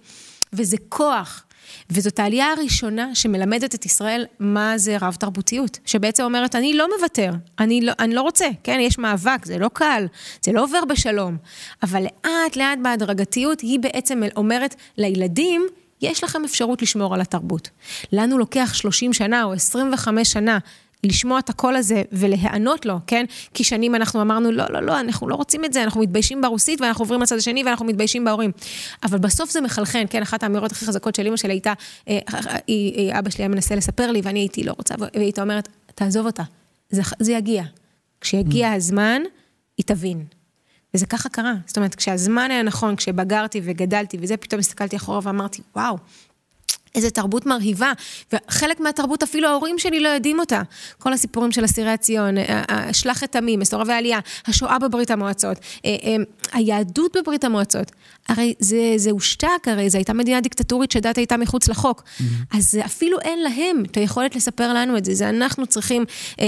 וזה 0.54 0.78
כוח. 0.90 1.44
וזאת 1.90 2.20
העלייה 2.20 2.52
הראשונה 2.52 3.16
שמלמדת 3.16 3.76
את 3.76 3.86
ישראל 3.86 4.26
מה 4.40 4.78
זה 4.78 4.98
רב 5.02 5.16
תרבותיות, 5.20 5.80
שבעצם 5.86 6.24
אומרת, 6.24 6.56
אני 6.56 6.74
לא 6.74 6.88
מוותר, 6.98 7.32
אני 7.60 7.82
לא, 7.82 7.92
אני 8.00 8.16
לא 8.16 8.22
רוצה, 8.22 8.48
כן, 8.64 8.80
יש 8.82 8.98
מאבק, 8.98 9.46
זה 9.46 9.58
לא 9.58 9.70
קל, 9.74 10.06
זה 10.42 10.52
לא 10.52 10.64
עובר 10.64 10.86
בשלום, 10.86 11.38
אבל 11.84 12.04
לאט 12.04 12.56
לאט 12.56 12.80
בהדרגתיות 12.82 13.62
היא 13.62 13.80
בעצם 13.80 14.22
אומרת 14.36 14.76
לילדים, 14.98 15.68
יש 16.02 16.24
לכם 16.24 16.44
אפשרות 16.46 16.82
לשמור 16.82 17.14
על 17.14 17.22
התרבות. 17.22 17.70
לנו 18.12 18.38
לוקח 18.38 18.74
30 18.74 19.14
שנה 19.14 19.44
או 19.44 19.54
25 19.54 20.32
שנה 20.32 20.58
לשמוע 21.04 21.40
את 21.40 21.50
הקול 21.50 21.76
הזה 21.76 22.04
ולהיענות 22.12 22.86
לו, 22.86 22.96
כן? 23.08 23.26
כי 23.54 23.64
שנים 23.64 23.96
אנחנו 23.96 24.22
אמרנו, 24.22 24.52
לא, 24.52 24.66
לא, 24.70 24.82
לא, 24.82 25.00
אנחנו 25.00 25.30
לא 25.30 25.36
רוצים 25.36 25.66
את 25.66 25.74
זה, 25.74 25.84
אנחנו 25.84 26.02
מתביישים 26.02 26.42
ברוסית 26.42 26.82
ואנחנו 26.82 27.04
עוברים 27.04 27.22
לצד 27.22 27.38
השני 27.38 27.64
ואנחנו 27.64 27.86
מתביישים 27.86 28.26
בהורים. 28.26 28.52
אבל 29.04 29.18
בסוף 29.18 29.52
זה 29.52 29.62
מחלחן, 29.62 30.04
כן? 30.10 30.22
אחת 30.22 30.44
האמירות 30.44 30.72
הכי 30.72 30.86
חזקות 30.86 31.16
של 31.16 31.26
אימא 31.26 31.38
שלי 31.38 31.54
הייתה, 31.54 31.74
אה, 32.08 32.20
היא, 32.68 33.14
אבא 33.20 33.30
שלי 33.30 33.44
היה 33.44 33.50
מנסה 33.50 33.76
לספר 33.76 34.12
לי 34.12 34.22
ואני 34.24 34.40
הייתי 34.40 34.64
לא 34.64 34.74
רוצה, 34.78 34.96
והיא 35.00 35.24
הייתה 35.24 35.42
אומרת, 35.42 35.70
תעזוב 35.96 36.26
אותה, 36.26 36.44
זה, 36.90 37.02
זה 37.20 37.32
יגיע. 37.32 37.64
כשיגיע 38.22 38.74
mm. 38.74 38.76
הזמן, 38.76 39.22
היא 39.78 39.86
תבין. 39.86 40.24
וזה 40.94 41.06
ככה 41.06 41.30
קרה. 41.30 41.54
זאת 41.66 41.78
אומרת, 41.78 41.96
כשהזמן 41.96 42.52
היה 42.52 42.64
נכון, 42.64 42.96
כשבגרתי 42.96 43.62
וגדלתי 43.64 44.18
וזה, 44.22 44.38
פתאום 44.38 44.60
הסתכלתי 44.60 44.96
אחורה 44.96 45.20
ואמרתי, 45.24 45.62
וואו, 45.76 45.98
איזה 46.96 47.10
תרבות 47.10 47.46
מרהיבה, 47.46 47.92
וחלק 48.34 48.80
מהתרבות 48.80 49.24
אפילו 49.24 49.48
ההורים 49.48 49.80
שלי 49.80 50.00
לא 50.00 50.10
יודעים 50.10 50.40
אותה. 50.40 50.62
כל 50.98 51.14
הסיפורים 51.14 51.52
של 51.52 51.66
אסירי 51.66 51.92
הציון, 51.92 52.38
אה, 52.38 52.64
אה, 52.70 52.94
שלח 52.94 53.24
את 53.24 53.36
עמי, 53.36 53.58
מסורבי 53.58 53.94
העלייה, 53.94 54.20
השואה 54.46 54.80
בברית 54.80 55.12
המועצות, 55.12 55.58
אה, 55.86 55.92
היהדות 56.54 57.18
בברית 57.18 57.44
המועצות. 57.44 57.92
הרי 58.28 58.54
זה, 58.60 58.94
זה 58.98 59.12
הושתק, 59.12 59.68
הרי 59.68 59.90
זו 59.90 59.98
הייתה 59.98 60.14
מדינה 60.14 60.42
דיקטטורית 60.42 60.92
שדת 60.92 61.18
הייתה 61.18 61.38
מחוץ 61.38 61.68
לחוק. 61.68 62.04
Mm-hmm. 62.04 62.58
אז 62.58 62.80
אפילו 62.86 63.20
אין 63.20 63.44
להם 63.44 63.84
את 63.92 63.98
היכולת 63.98 64.36
לספר 64.36 64.74
לנו 64.74 64.98
את 64.98 65.06
זה, 65.06 65.14
זה 65.14 65.30
אנחנו 65.30 65.68
צריכים 65.68 66.06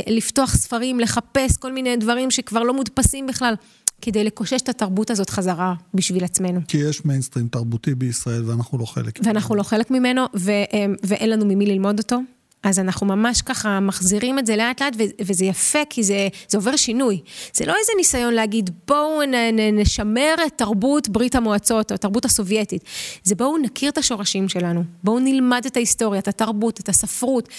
לפתוח 0.08 0.56
ספרים, 0.56 1.00
לחפש 1.00 1.58
כל 1.58 1.72
מיני 1.72 1.98
דברים 1.98 2.32
שכבר 2.32 2.64
לא 2.64 2.74
מודפסים 2.74 3.28
בכלל. 3.28 3.54
כדי 4.02 4.24
לקושש 4.24 4.62
את 4.62 4.70
התרבות 4.70 5.10
הזאת 5.10 5.30
חזרה 5.30 5.74
בשביל 5.94 6.24
עצמנו. 6.24 6.60
כי 6.68 6.78
יש 6.78 7.06
מיינסטרים 7.06 7.48
תרבותי 7.48 7.96
בישראל 7.96 8.44
ואנחנו 8.50 8.78
לא 8.78 8.86
חלק 8.86 9.20
ממנו. 9.20 9.34
ואנחנו 9.34 9.56
לא 9.56 9.64
חלק 9.64 9.92
ממנו, 9.92 10.26
ו- 10.36 10.52
אמ, 10.74 10.96
ואין 11.04 11.30
לנו 11.30 11.46
ממי 11.46 11.66
ללמוד 11.66 12.00
אותו. 12.00 12.20
אז 12.64 12.80
אנחנו 12.80 13.08
ממש 13.08 13.42
ככה 13.42 13.80
מחזירים 13.80 14.40
את 14.40 14.46
זה 14.46 14.56
לאט 14.56 14.82
לאט, 14.82 14.94
וזה 15.22 15.46
יפה, 15.46 15.80
כי 15.90 16.04
זה, 16.04 16.28
זה 16.50 16.58
עובר 16.58 16.76
שינוי. 16.76 17.20
זה 17.54 17.66
לא 17.66 17.74
איזה 17.80 17.92
ניסיון 17.98 18.34
להגיד, 18.34 18.70
בואו 18.88 19.24
נ, 19.24 19.34
נ, 19.34 19.80
נשמר 19.80 20.36
את 20.48 20.54
תרבות 20.56 21.10
ברית 21.10 21.36
המועצות, 21.36 21.92
או 21.92 21.96
התרבות 21.96 22.26
הסובייטית. 22.26 22.84
זה 23.24 23.36
בואו 23.36 23.58
נכיר 23.58 23.90
את 23.90 23.98
השורשים 23.98 24.50
שלנו, 24.50 24.84
בואו 25.04 25.20
נלמד 25.20 25.66
את 25.66 25.76
ההיסטוריה, 25.78 26.20
את 26.20 26.28
התרבות, 26.28 26.80
את 26.80 26.90
הספרות. 26.90 27.50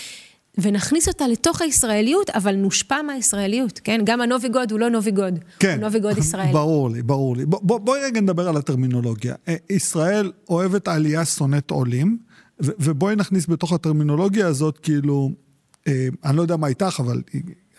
ונכניס 0.59 1.09
אותה 1.09 1.29
לתוך 1.29 1.63
הישראליות, 1.63 2.31
אבל 2.31 2.55
נושפע 2.55 3.03
מהישראליות, 3.03 3.81
כן? 3.85 4.01
גם 4.05 4.21
הנובי-גוד 4.21 4.73
הוא 4.73 4.81
לא 4.81 4.91
נובי-גוד, 4.91 5.39
כן, 5.59 5.75
הוא 5.75 5.85
נובי-גוד 5.85 6.19
ישראל. 6.19 6.53
ברור 6.53 6.91
לי, 6.91 7.03
ברור 7.03 7.37
לי. 7.37 7.47
בוא, 7.47 7.79
בואי 7.79 8.01
רגע 8.01 8.21
נדבר 8.21 8.49
על 8.49 8.57
הטרמינולוגיה. 8.57 9.35
אה, 9.49 9.57
ישראל 9.71 10.33
אוהבת 10.49 10.89
העלייה 10.89 11.25
שונאת 11.25 11.71
עולים, 11.71 12.19
ובואי 12.61 13.17
נכניס 13.17 13.47
בתוך 13.47 13.73
הטרמינולוגיה 13.73 14.47
הזאת, 14.47 14.79
כאילו, 14.79 15.31
אה, 15.89 16.09
אני 16.25 16.37
לא 16.37 16.43
יודע 16.43 16.57
מה 16.57 16.67
איתך, 16.67 16.97
אבל 17.01 17.23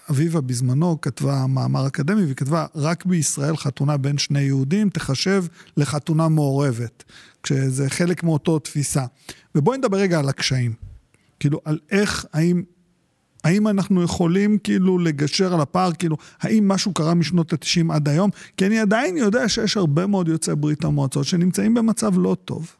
אביבה 0.10 0.42
בזמנו 0.42 1.02
כתבה 1.02 1.46
מאמר 1.48 1.88
אקדמי, 1.88 2.24
והיא 2.24 2.36
כתבה, 2.36 2.66
רק 2.76 3.06
בישראל 3.06 3.58
חתונה 3.58 3.98
בין 3.98 4.18
שני 4.18 4.42
יהודים 4.42 4.90
תחשב 4.90 5.46
לחתונה 5.78 6.30
מעורבת, 6.30 7.04
כשזה 7.44 7.90
חלק 7.90 8.24
מאותו 8.24 8.60
תפיסה. 8.60 9.06
ובואי 9.56 9.78
נדבר 9.78 9.98
רגע 9.98 10.20
על 10.20 10.30
הקשיים. 10.30 10.93
כאילו, 11.44 11.60
על 11.66 11.80
איך, 11.92 12.26
האם, 12.34 12.64
האם 13.44 13.68
אנחנו 13.68 14.04
יכולים 14.04 14.58
כאילו 14.58 14.98
לגשר 14.98 15.54
על 15.54 15.62
הפער, 15.62 15.92
כאילו, 15.94 16.18
האם 16.42 16.68
משהו 16.68 16.94
קרה 16.94 17.14
משנות 17.14 17.54
ה-90 17.54 17.94
עד 17.94 18.10
היום? 18.10 18.30
כי 18.58 18.66
אני 18.66 18.80
עדיין 18.80 19.18
יודע 19.18 19.50
שיש 19.50 19.78
הרבה 19.78 20.08
מאוד 20.08 20.28
יוצאי 20.28 20.56
ברית 20.56 20.84
המועצות 20.84 21.26
שנמצאים 21.26 21.74
במצב 21.74 22.12
לא 22.18 22.38
טוב. 22.46 22.76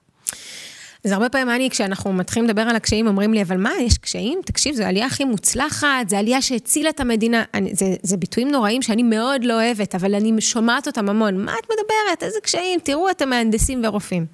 אז 1.06 1.12
הרבה 1.12 1.30
פעמים 1.30 1.50
אני, 1.50 1.70
כשאנחנו 1.70 2.14
מתחילים 2.14 2.50
לדבר 2.50 2.62
על 2.62 2.76
הקשיים, 2.76 3.08
אומרים 3.08 3.34
לי, 3.34 3.42
אבל 3.42 3.58
מה, 3.58 3.72
יש 3.82 3.98
קשיים? 3.98 4.40
תקשיב, 4.46 4.76
זו 4.76 4.84
העלייה 4.84 5.06
הכי 5.06 5.24
מוצלחת, 5.24 6.10
זו 6.10 6.18
עלייה 6.18 6.42
שהצילה 6.42 6.90
את 6.90 7.00
המדינה. 7.00 7.44
אני, 7.54 7.76
זה, 7.76 7.86
זה 8.04 8.18
ביטויים 8.18 8.52
נוראים 8.52 8.82
שאני 8.82 9.04
מאוד 9.04 9.44
לא 9.44 9.54
אוהבת, 9.54 9.96
אבל 9.96 10.16
אני 10.16 10.42
שומעת 10.42 10.88
אותם 10.88 11.10
המון. 11.10 11.46
מה 11.46 11.54
את 11.54 11.64
מדברת? 11.64 12.24
איזה 12.24 12.40
קשיים? 12.44 12.80
תראו, 12.84 13.10
אתם 13.10 13.30
מהנדסים 13.30 13.82
ורופאים. 13.84 14.26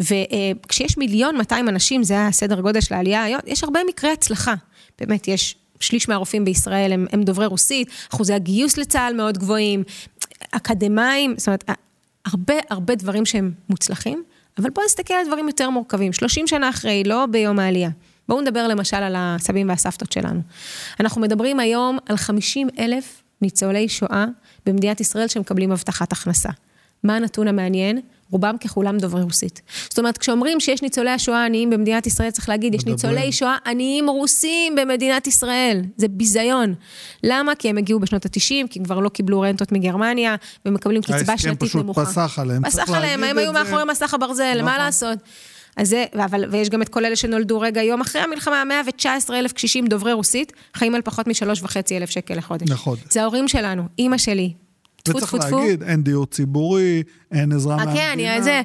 וכשיש 0.00 0.98
מיליון 0.98 1.36
200 1.36 1.68
אנשים, 1.68 2.02
זה 2.02 2.26
הסדר 2.26 2.60
גודל 2.60 2.80
של 2.80 2.94
העלייה 2.94 3.22
היום, 3.22 3.40
יש 3.46 3.64
הרבה 3.64 3.80
מקרי 3.88 4.10
הצלחה. 4.10 4.54
באמת, 5.00 5.28
יש 5.28 5.56
שליש 5.80 6.08
מהרופאים 6.08 6.44
בישראל 6.44 6.92
הם, 6.92 7.06
הם 7.12 7.22
דוברי 7.22 7.46
רוסית, 7.46 7.88
אחוזי 8.12 8.34
הגיוס 8.34 8.76
לצה"ל 8.76 9.14
מאוד 9.14 9.38
גבוהים, 9.38 9.82
אקדמאים, 10.50 11.34
זאת 11.36 11.46
אומרת, 11.46 11.64
הרבה 12.26 12.54
הרבה 12.70 12.94
דברים 12.94 13.26
שהם 13.26 13.52
מוצלחים. 13.68 14.24
אבל 14.58 14.70
בואו 14.70 14.86
נסתכל 14.86 15.14
על 15.14 15.26
דברים 15.26 15.48
יותר 15.48 15.70
מורכבים, 15.70 16.12
30 16.12 16.46
שנה 16.46 16.68
אחרי, 16.68 17.04
לא 17.04 17.26
ביום 17.26 17.58
העלייה. 17.58 17.90
בואו 18.28 18.40
נדבר 18.40 18.68
למשל 18.68 18.96
על 18.96 19.14
הסבים 19.18 19.68
והסבתות 19.68 20.12
שלנו. 20.12 20.40
אנחנו 21.00 21.20
מדברים 21.20 21.60
היום 21.60 21.98
על 22.08 22.16
50 22.16 22.68
אלף 22.78 23.22
ניצולי 23.42 23.88
שואה 23.88 24.24
במדינת 24.66 25.00
ישראל 25.00 25.28
שמקבלים 25.28 25.72
הבטחת 25.72 26.12
הכנסה. 26.12 26.50
מה 27.04 27.16
הנתון 27.16 27.48
המעניין? 27.48 28.00
רובם 28.30 28.56
ככולם 28.60 28.98
דוברי 28.98 29.22
רוסית. 29.22 29.62
זאת 29.88 29.98
אומרת, 29.98 30.18
כשאומרים 30.18 30.60
שיש 30.60 30.82
ניצולי 30.82 31.10
השואה 31.10 31.44
עניים 31.44 31.70
במדינת 31.70 32.06
ישראל, 32.06 32.30
צריך 32.30 32.48
להגיד, 32.48 32.74
יש 32.74 32.86
ניצולי 32.86 33.32
שואה 33.32 33.56
עניים 33.66 34.10
רוסים 34.10 34.74
במדינת 34.76 35.26
ישראל. 35.26 35.82
זה 35.96 36.08
ביזיון. 36.08 36.74
למה? 37.22 37.54
כי 37.54 37.68
הם 37.68 37.78
הגיעו 37.78 38.00
בשנות 38.00 38.26
ה-90, 38.26 38.68
כי 38.70 38.82
כבר 38.84 39.00
לא 39.00 39.08
קיבלו 39.08 39.40
רנטות 39.40 39.72
מגרמניה, 39.72 40.36
ומקבלים 40.66 41.02
קצבה 41.02 41.38
שנתית 41.38 41.74
נמוכה. 41.74 42.00
ההסכם 42.00 42.14
פשוט 42.14 42.28
פסח 42.28 42.38
עליהם. 42.38 42.64
פסח 42.64 42.90
עליהם, 42.90 43.24
הם 43.24 43.38
היו 43.38 43.52
מאחורי 43.52 43.84
מסך 43.84 44.14
הברזל, 44.14 44.52
נכון. 44.54 44.64
מה 44.64 44.78
לעשות? 44.78 45.18
אז 45.76 45.88
זה, 45.88 46.04
אבל, 46.24 46.44
ויש 46.50 46.68
גם 46.68 46.82
את 46.82 46.88
כל 46.88 47.04
אלה 47.04 47.16
שנולדו 47.16 47.60
רגע 47.60 47.82
יום 47.82 48.00
אחרי 48.00 48.22
המלחמה, 48.22 48.64
119 48.64 49.38
אלף 49.38 49.52
קשישים 49.52 49.86
דוברי 49.86 50.12
רוסית, 50.12 50.52
חיים 50.74 50.94
על 50.94 51.02
פחות 51.02 51.26
משלוש 51.26 51.62
וחצי 51.62 51.96
אלף 51.96 52.10
שקל 52.10 52.34
לחודש. 52.34 52.70
לחודש. 52.70 53.02
זה 53.10 53.22
ההורים 53.22 53.48
שלנו, 53.48 53.82
אימא 53.98 54.18
שלי, 54.18 54.52
טפו 55.12 55.20
טפו 55.20 55.26
טפו. 55.26 55.46
וצריך 55.46 55.52
להגיד, 55.52 55.82
אין 55.82 56.02
דיור 56.02 56.26
ציבורי, 56.26 57.02
אין 57.32 57.52
עזרה 57.52 57.76
מהמדינה. 57.76 57.96
כן, 57.96 58.10
אני, 58.12 58.42
זה, 58.42 58.62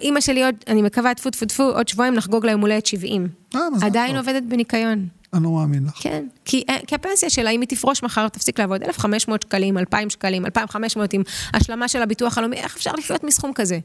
אימא 0.00 0.20
שלי 0.20 0.44
עוד, 0.44 0.54
אני 0.68 0.82
מקווה, 0.82 1.14
טפו 1.14 1.30
טפו 1.30 1.46
טפו, 1.46 1.62
עוד 1.62 1.88
שבועיים 1.88 2.14
נחגוג 2.14 2.46
לה 2.46 2.52
יום 2.52 2.60
הולדת 2.60 2.86
70. 2.86 3.28
אה, 3.54 3.60
עדיין 3.82 4.16
עובדת 4.16 4.42
בניקיון. 4.42 5.08
אני 5.34 5.44
לא 5.44 5.50
מאמין 5.50 5.84
לך. 5.84 5.92
כן, 5.96 6.24
כי, 6.44 6.64
אה, 6.68 6.76
כי 6.86 6.94
הפנסיה 6.94 7.30
שלה, 7.30 7.50
אם 7.50 7.60
היא 7.60 7.68
תפרוש 7.68 8.02
מחר, 8.02 8.28
תפסיק 8.28 8.60
לעבוד 8.60 8.82
1,500 8.82 9.42
שקלים, 9.42 9.78
2,000 9.78 10.10
שקלים, 10.10 10.46
2,500 10.46 11.12
עם 11.12 11.22
השלמה 11.54 11.88
של 11.88 12.02
הביטוח 12.02 12.38
הלאומי, 12.38 12.56
איך 12.56 12.76
אפשר 12.76 12.92
לחיות 12.98 13.24
מסכום 13.24 13.52
כזה? 13.54 13.78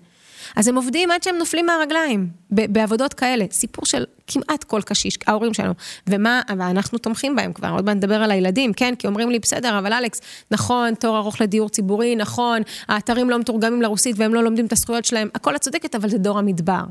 אז 0.55 0.67
הם 0.67 0.75
עובדים 0.75 1.11
עד 1.11 1.23
שהם 1.23 1.35
נופלים 1.37 1.65
מהרגליים, 1.65 2.29
בעבודות 2.51 3.13
כאלה. 3.13 3.45
סיפור 3.51 3.85
של 3.85 4.05
כמעט 4.27 4.63
כל 4.63 4.81
קשיש, 4.81 5.17
ההורים 5.27 5.53
שלנו. 5.53 5.73
ומה, 6.07 6.41
ואנחנו 6.57 6.97
תומכים 6.97 7.35
בהם 7.35 7.53
כבר, 7.53 7.69
עוד 7.69 7.85
מעט 7.85 7.95
נדבר 7.95 8.23
על 8.23 8.31
הילדים, 8.31 8.73
כן? 8.73 8.93
כי 8.95 9.07
אומרים 9.07 9.29
לי, 9.29 9.39
בסדר, 9.39 9.79
אבל 9.79 9.93
אלכס, 9.93 10.21
נכון, 10.51 10.95
תור 10.95 11.17
ארוך 11.17 11.41
לדיור 11.41 11.69
ציבורי, 11.69 12.15
נכון, 12.15 12.61
האתרים 12.87 13.29
לא 13.29 13.39
מתורגמים 13.39 13.81
לרוסית 13.81 14.15
והם 14.19 14.33
לא 14.33 14.43
לומדים 14.43 14.65
את 14.65 14.71
הזכויות 14.71 15.05
שלהם, 15.05 15.29
הכל 15.35 15.55
את 15.55 15.61
צודקת, 15.61 15.95
אבל 15.95 16.09
זה 16.09 16.17
דור 16.17 16.39
המדבר. 16.39 16.83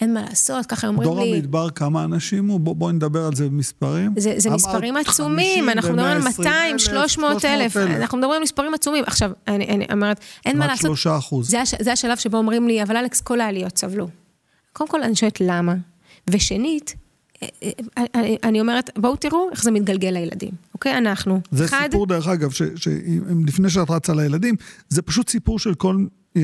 אין 0.00 0.14
מה 0.14 0.22
לעשות, 0.22 0.66
ככה 0.66 0.86
אומרים 0.86 1.08
דור 1.08 1.20
לי... 1.20 1.26
דור 1.26 1.34
המדבר, 1.34 1.70
כמה 1.70 2.04
אנשים 2.04 2.48
הוא? 2.48 2.60
בואי 2.60 2.74
בוא 2.74 2.92
נדבר 2.92 3.24
על 3.24 3.34
זה 3.34 3.48
במספרים. 3.48 4.14
זה, 4.16 4.34
זה 4.36 4.50
מספרים 4.50 4.96
עצומים, 4.96 5.70
אנחנו 5.70 5.92
מדברים 5.92 6.10
על 6.10 6.22
200, 6.22 6.78
300 6.78 7.44
אלף, 7.44 7.76
אנחנו 7.76 8.18
מדברים 8.18 8.36
על 8.36 8.42
מספרים 8.42 8.74
עצומים. 8.74 9.04
עכשיו, 9.06 9.30
אני, 9.48 9.64
אני 9.66 9.86
אומרת, 9.92 10.20
אין 10.46 10.58
מה 10.58 10.66
לעשות... 10.66 10.84
שלושה 10.84 11.18
אחוז. 11.18 11.50
זה, 11.50 11.58
זה 11.80 11.92
השלב 11.92 12.16
שבו 12.16 12.36
אומרים 12.36 12.68
לי, 12.68 12.82
אבל 12.82 12.96
אלכס, 12.96 13.20
כל 13.20 13.40
העליות 13.40 13.78
סבלו. 13.78 14.08
קודם 14.72 14.90
כל, 14.90 15.02
אני 15.02 15.16
שואלת 15.16 15.40
למה, 15.40 15.74
ושנית, 16.30 16.94
אה, 17.42 17.48
אה, 17.98 18.04
אה, 18.14 18.34
אני 18.42 18.60
אומרת, 18.60 18.90
בואו 18.98 19.16
תראו 19.16 19.48
איך 19.50 19.62
זה 19.62 19.70
מתגלגל 19.70 20.10
לילדים, 20.10 20.52
אוקיי? 20.74 20.98
אנחנו. 20.98 21.40
זה 21.50 21.64
אחד... 21.64 21.88
סיפור, 21.90 22.06
דרך 22.06 22.28
אגב, 22.28 22.50
שלפני 22.76 23.70
שאת 23.70 23.90
רצה 23.90 24.14
לילדים, 24.14 24.54
זה 24.88 25.02
פשוט 25.02 25.28
סיפור 25.28 25.58
של 25.58 25.74
כל 25.74 25.96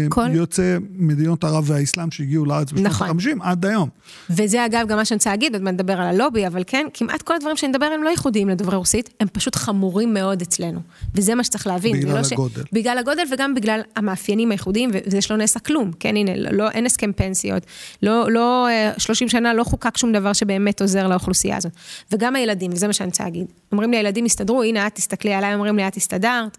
כל... 0.08 0.26
יוצאי 0.32 0.64
מדינות 0.94 1.44
ערב 1.44 1.64
והאסלאם 1.66 2.10
שהגיעו 2.10 2.44
לארץ 2.44 2.72
בשנות 2.72 2.86
נכון. 2.86 3.08
ה-50 3.08 3.42
עד 3.42 3.66
היום. 3.66 3.88
וזה 4.30 4.66
אגב 4.66 4.86
גם 4.88 4.96
מה 4.96 5.04
שאני 5.04 5.16
רוצה 5.16 5.30
להגיד, 5.30 5.52
עוד 5.54 5.62
מעט 5.62 5.74
נדבר 5.74 5.92
על 5.92 6.06
הלובי, 6.06 6.46
אבל 6.46 6.62
כן, 6.66 6.86
כמעט 6.94 7.22
כל 7.22 7.34
הדברים 7.34 7.56
שאני 7.56 7.70
מדבר 7.70 7.86
עליהם 7.86 8.02
לא 8.02 8.08
ייחודיים 8.08 8.48
לדוברי 8.48 8.76
רוסית, 8.76 9.10
הם 9.20 9.28
פשוט 9.32 9.56
חמורים 9.56 10.14
מאוד 10.14 10.42
אצלנו. 10.42 10.80
וזה 11.14 11.34
מה 11.34 11.44
שצריך 11.44 11.66
להבין. 11.66 12.00
בגלל 12.00 12.22
הגודל. 12.32 12.62
ש... 12.62 12.72
בגלל 12.72 12.98
הגודל 12.98 13.22
וגם 13.32 13.54
בגלל 13.54 13.80
המאפיינים 13.96 14.50
הייחודיים, 14.50 14.90
וזה 14.92 15.22
שלא 15.22 15.36
נעשה 15.36 15.60
כלום. 15.60 15.90
כן, 16.00 16.16
הנה, 16.16 16.36
לא, 16.36 16.70
אין 16.70 16.86
הסכם 16.86 17.12
פנסיות, 17.12 17.62
לא, 18.02 18.32
לא, 18.32 18.68
30 18.98 19.26
אה, 19.26 19.30
שנה 19.30 19.54
לא 19.54 19.64
חוקק 19.64 19.96
שום 19.96 20.12
דבר 20.12 20.32
שבאמת 20.32 20.80
עוזר 20.80 21.08
לאוכלוסייה 21.08 21.56
הזאת. 21.56 21.72
וגם 22.12 22.36
הילדים, 22.36 22.70
וזה 22.72 22.86
מה 22.86 22.92
שאני 22.92 23.08
רוצה 23.08 23.24
להגיד. 23.24 23.46
אומרים 23.72 23.90
לי, 23.90 23.96
הילדים 23.96 24.24
הסתדרו, 24.24 24.62
הנה 24.62 24.86
את 24.86 24.94
תסתכלי 24.94 25.34
עליי, 25.34 25.54
אומרים 25.54 25.76
לי, 25.76 25.88
את 25.88 25.96
הסתדרת. 25.96 26.58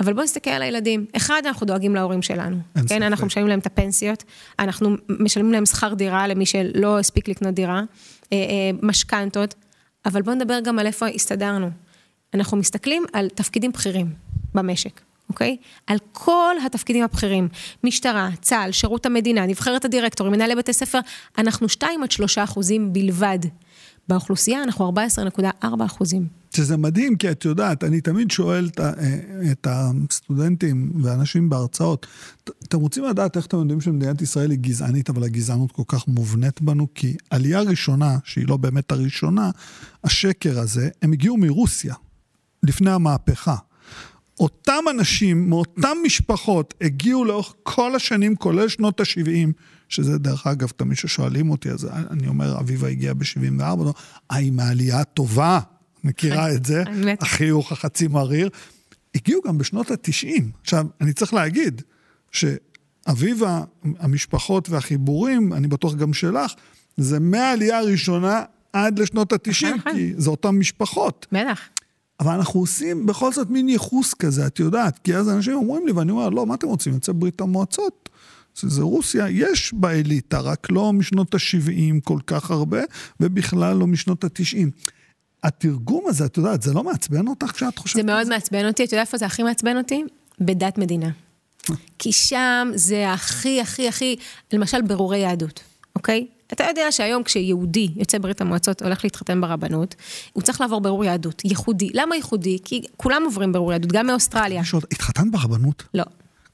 אבל 0.00 0.12
בואו 0.12 0.24
נסתכל 0.24 0.50
על 0.50 0.62
הילדים. 0.62 1.06
אחד, 1.16 1.42
אנחנו 1.46 1.66
דואגים 1.66 1.94
להורים 1.94 2.22
שלנו. 2.22 2.56
כן, 2.74 2.80
ספק. 2.80 2.92
אנחנו 2.92 3.26
משלמים 3.26 3.48
להם 3.48 3.58
את 3.58 3.66
הפנסיות, 3.66 4.24
אנחנו 4.58 4.96
משלמים 5.08 5.52
להם 5.52 5.66
שכר 5.66 5.94
דירה 5.94 6.28
למי 6.28 6.46
שלא 6.46 6.98
הספיק 6.98 7.28
לקנות 7.28 7.54
דירה, 7.54 7.82
אה, 8.32 8.36
אה, 8.36 8.70
משכנתות, 8.82 9.54
אבל 10.06 10.22
בואו 10.22 10.36
נדבר 10.36 10.60
גם 10.60 10.78
על 10.78 10.86
איפה 10.86 11.06
הסתדרנו. 11.06 11.70
אנחנו 12.34 12.56
מסתכלים 12.56 13.04
על 13.12 13.28
תפקידים 13.28 13.72
בכירים 13.72 14.06
במשק. 14.54 15.00
אוקיי? 15.28 15.56
על 15.86 15.98
כל 16.12 16.54
התפקידים 16.66 17.04
הבכירים, 17.04 17.48
משטרה, 17.84 18.28
צה"ל, 18.40 18.72
שירות 18.72 19.06
המדינה, 19.06 19.46
נבחרת 19.46 19.84
הדירקטורים, 19.84 20.32
מנהלי 20.32 20.54
בתי 20.54 20.72
ספר, 20.72 20.98
אנחנו 21.38 21.68
2 21.68 22.02
עד 22.02 22.10
3 22.10 22.38
אחוזים 22.38 22.92
בלבד. 22.92 23.38
באוכלוסייה 24.08 24.62
אנחנו 24.62 24.92
14.4 24.92 25.66
אחוזים. 25.86 26.26
שזה 26.54 26.76
מדהים, 26.76 27.16
כי 27.16 27.30
את 27.30 27.44
יודעת, 27.44 27.84
אני 27.84 28.00
תמיד 28.00 28.30
שואל 28.30 28.68
את, 29.52 29.66
הסטודנטים 29.66 30.92
ואנשים 31.02 31.50
בהרצאות, 31.50 32.06
אתם 32.44 32.78
רוצים 32.80 33.04
לדעת 33.04 33.36
איך 33.36 33.46
אתם 33.46 33.56
יודעים 33.56 33.80
שמדינת 33.80 34.22
ישראל 34.22 34.50
היא 34.50 34.58
גזענית, 34.58 35.10
אבל 35.10 35.24
הגזענות 35.24 35.72
כל 35.72 35.82
כך 35.88 36.08
מובנית 36.08 36.60
בנו? 36.60 36.86
כי 36.94 37.16
עלייה 37.30 37.60
ראשונה, 37.60 38.18
שהיא 38.24 38.48
לא 38.48 38.56
באמת 38.56 38.92
הראשונה, 38.92 39.50
השקר 40.04 40.58
הזה, 40.58 40.88
הם 41.02 41.12
הגיעו 41.12 41.36
מרוסיה, 41.36 41.94
לפני 42.62 42.90
המהפכה. 42.90 43.56
אותם 44.40 44.84
אנשים 44.90 45.50
מאותן 45.50 45.96
משפחות 46.04 46.74
הגיעו 46.80 47.24
לאורך 47.24 47.54
כל 47.62 47.94
השנים, 47.94 48.36
כולל 48.36 48.68
שנות 48.68 49.00
ה-70, 49.00 49.52
שזה 49.94 50.18
דרך 50.18 50.46
אגב, 50.46 50.68
תמיד 50.68 50.96
ששואלים 50.96 51.50
אותי, 51.50 51.70
אז 51.70 51.88
אני 52.10 52.28
אומר, 52.28 52.58
אביבה 52.60 52.88
הגיעה 52.88 53.14
ב-74, 53.14 53.62
היא 54.30 54.52
מהעלייה 54.52 55.00
הטובה, 55.00 55.60
מכירה 56.04 56.52
את 56.52 56.66
זה, 56.66 56.82
החיוך 57.20 57.72
החצי 57.72 58.08
מריר. 58.08 58.48
הגיעו 59.14 59.42
גם 59.46 59.58
בשנות 59.58 59.90
ה-90. 59.90 60.42
עכשיו, 60.62 60.86
אני 61.00 61.12
צריך 61.12 61.34
להגיד 61.34 61.82
שאביבה, 62.32 63.60
המשפחות 63.98 64.70
והחיבורים, 64.70 65.52
אני 65.52 65.68
בטוח 65.68 65.94
גם 65.94 66.12
שלך, 66.12 66.52
זה 66.96 67.20
מהעלייה 67.20 67.78
הראשונה 67.78 68.42
עד 68.72 68.98
לשנות 68.98 69.32
ה-90, 69.32 69.92
כי 69.92 70.12
זה 70.16 70.30
אותן 70.30 70.50
משפחות. 70.50 71.26
בטח. 71.32 71.60
אבל 72.20 72.32
אנחנו 72.32 72.60
עושים 72.60 73.06
בכל 73.06 73.32
זאת 73.32 73.50
מין 73.50 73.68
ייחוס 73.68 74.14
כזה, 74.14 74.46
את 74.46 74.58
יודעת, 74.58 74.98
כי 74.98 75.16
אז 75.16 75.28
אנשים 75.28 75.54
אומרים 75.54 75.86
לי, 75.86 75.92
ואני 75.92 76.10
אומר, 76.10 76.28
לא, 76.28 76.46
מה 76.46 76.54
אתם 76.54 76.66
רוצים, 76.66 76.94
יוצא 76.94 77.12
ברית 77.12 77.40
המועצות? 77.40 78.08
שזה 78.54 78.82
רוסיה, 78.82 79.28
יש 79.28 79.74
באליטה, 79.74 80.40
רק 80.40 80.66
לא 80.70 80.92
משנות 80.92 81.34
ה-70 81.34 82.00
כל 82.04 82.18
כך 82.26 82.50
הרבה, 82.50 82.80
ובכלל 83.20 83.76
לא 83.76 83.86
משנות 83.86 84.24
ה-90. 84.24 84.68
התרגום 85.42 86.04
הזה, 86.08 86.24
את 86.24 86.36
יודעת, 86.36 86.62
זה 86.62 86.72
לא 86.72 86.84
מעצבן 86.84 87.28
אותך 87.28 87.52
כשאת 87.52 87.78
חושבת? 87.78 88.02
זה 88.02 88.06
מאוד 88.06 88.28
מעצבן 88.28 88.66
אותי, 88.66 88.84
אתה 88.84 88.94
יודע 88.94 89.00
איפה 89.02 89.18
זה 89.18 89.26
הכי 89.26 89.42
מעצבן 89.42 89.76
אותי? 89.76 90.02
בדת 90.40 90.78
מדינה. 90.78 91.10
כי 91.98 92.12
שם 92.12 92.68
זה 92.74 93.12
הכי, 93.12 93.60
הכי, 93.60 93.88
הכי, 93.88 94.16
למשל 94.52 94.82
ברורי 94.82 95.18
יהדות, 95.18 95.60
אוקיי? 95.96 96.26
אתה 96.52 96.64
יודע 96.64 96.92
שהיום 96.92 97.22
כשיהודי 97.22 97.88
יוצא 97.96 98.18
ברית 98.18 98.40
המועצות 98.40 98.82
הולך 98.82 99.04
להתחתן 99.04 99.40
ברבנות, 99.40 99.94
הוא 100.32 100.42
צריך 100.42 100.60
לעבור 100.60 100.80
ברור 100.80 101.04
יהדות, 101.04 101.42
ייחודי. 101.44 101.90
למה 101.94 102.16
ייחודי? 102.16 102.58
כי 102.64 102.82
כולם 102.96 103.22
עוברים 103.24 103.52
ברור 103.52 103.72
יהדות, 103.72 103.92
גם 103.92 104.06
מאוסטרליה. 104.06 104.62
התחתנת 104.92 105.32
ברבנות? 105.32 105.82
לא. 105.94 106.04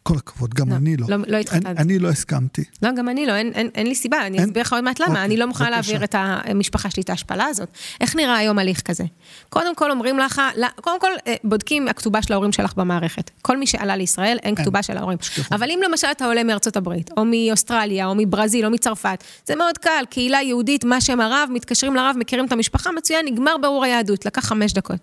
כל 0.02 0.16
הכבוד, 0.16 0.54
גם 0.54 0.70
לא, 0.70 0.76
אני 0.76 0.96
לא. 0.96 1.06
לא, 1.08 1.16
לא 1.26 1.36
התחתנתי. 1.36 1.68
אני, 1.68 1.80
אני 1.80 1.98
לא 1.98 2.08
הסכמתי. 2.08 2.64
לא, 2.82 2.92
גם 2.96 3.08
אני 3.08 3.26
לא, 3.26 3.34
אין, 3.34 3.52
אין, 3.54 3.70
אין 3.74 3.86
לי 3.86 3.94
סיבה, 3.94 4.26
אני 4.26 4.44
אסביר 4.44 4.62
לך 4.62 4.72
עוד 4.72 4.84
מעט 4.84 5.00
למה, 5.00 5.08
אוקיי, 5.08 5.24
אני 5.24 5.36
לא 5.36 5.46
מוכנה 5.46 5.70
בבקשה. 5.70 5.92
להעביר 5.92 6.04
את 6.04 6.14
המשפחה 6.18 6.90
שלי 6.90 7.02
את 7.02 7.10
ההשפלה 7.10 7.44
הזאת. 7.44 7.68
איך 8.00 8.16
נראה 8.16 8.36
היום 8.36 8.58
הליך 8.58 8.80
כזה? 8.80 9.04
קודם 9.48 9.74
כל 9.74 9.90
אומרים 9.90 10.18
לך, 10.18 10.42
קודם 10.80 11.00
כל 11.00 11.10
אה, 11.26 11.34
בודקים 11.44 11.88
הכתובה 11.88 12.22
של 12.22 12.32
ההורים 12.32 12.52
שלך 12.52 12.74
במערכת. 12.74 13.30
כל 13.42 13.56
מי 13.56 13.66
שעלה 13.66 13.96
לישראל, 13.96 14.38
אין 14.42 14.50
אין 14.50 14.64
כתובה 14.64 14.82
של 14.82 14.96
ההורים. 14.96 15.18
שכחו. 15.20 15.54
אבל 15.54 15.70
אם 15.70 15.80
למשל 15.88 16.06
אתה 16.10 16.26
עולה 16.26 16.44
מארצות 16.44 16.76
הברית, 16.76 17.10
או 17.16 17.24
מאוסטרליה, 17.24 18.06
או 18.06 18.14
מברזיל, 18.14 18.66
או 18.66 18.70
מצרפת, 18.70 19.24
זה 19.46 19.56
מאוד 19.56 19.78
קל, 19.78 20.04
קהילה 20.10 20.42
יהודית, 20.42 20.84
מה 20.84 21.00
שם 21.00 21.20
הרב, 21.20 21.48
מתקשרים 21.52 21.94
לרב, 21.94 22.16
מכירים 22.18 22.46
את 22.46 22.52
המשפחה, 22.52 22.92
מצוין, 22.92 23.26
נגמר 23.26 23.56
ברור 23.62 23.84
היהדות, 23.84 24.26
לקח 24.26 24.44
חמש 24.44 24.72
דקות. 24.72 24.98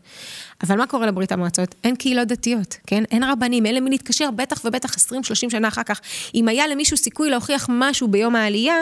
אבל 0.64 0.78
מה 0.78 0.88
קורה 0.88 1.06
לברית 1.08 1.32
המועצות? 1.32 1.76
אין 1.84 1.96
קהילות 1.96 2.28
דתיות, 2.28 2.78
כן? 2.88 3.04
אין 3.12 3.24
רבנים, 3.24 3.66
אין 3.66 3.76
למי 3.76 3.90
להתקשר, 3.90 4.32
בטח 4.32 4.66
ובטח 4.66 4.87
20-30 4.96 5.50
שנה 5.50 5.68
אחר 5.68 5.84
כך. 5.84 6.02
אם 6.36 6.48
היה 6.48 6.68
למישהו 6.68 6.98
סיכוי 6.98 7.30
להוכיח 7.30 7.68
משהו 7.70 8.08
ביום 8.08 8.36
העלייה, 8.36 8.76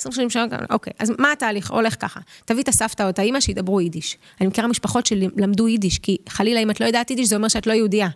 20 0.00 0.30
שנה, 0.30 0.44
אוקיי, 0.70 0.92
אז 0.98 1.12
מה 1.18 1.32
התהליך? 1.32 1.70
הולך 1.70 1.96
ככה, 2.00 2.20
תביא 2.44 2.62
את 2.62 2.68
הסבתא 2.68 3.02
או 3.02 3.08
את 3.08 3.18
האימא 3.18 3.40
שידברו 3.40 3.80
יידיש. 3.80 4.18
אני 4.40 4.48
מכירה 4.48 4.68
משפחות 4.68 5.06
שלמדו 5.06 5.68
יידיש, 5.68 5.98
כי 5.98 6.16
חלילה 6.28 6.60
אם 6.60 6.70
את 6.70 6.80
לא 6.80 6.86
יודעת 6.86 7.10
יידיש, 7.10 7.28
זה 7.28 7.36
אומר 7.36 7.48
שאת 7.48 7.66
לא 7.66 7.72
יהודייה. 7.72 8.08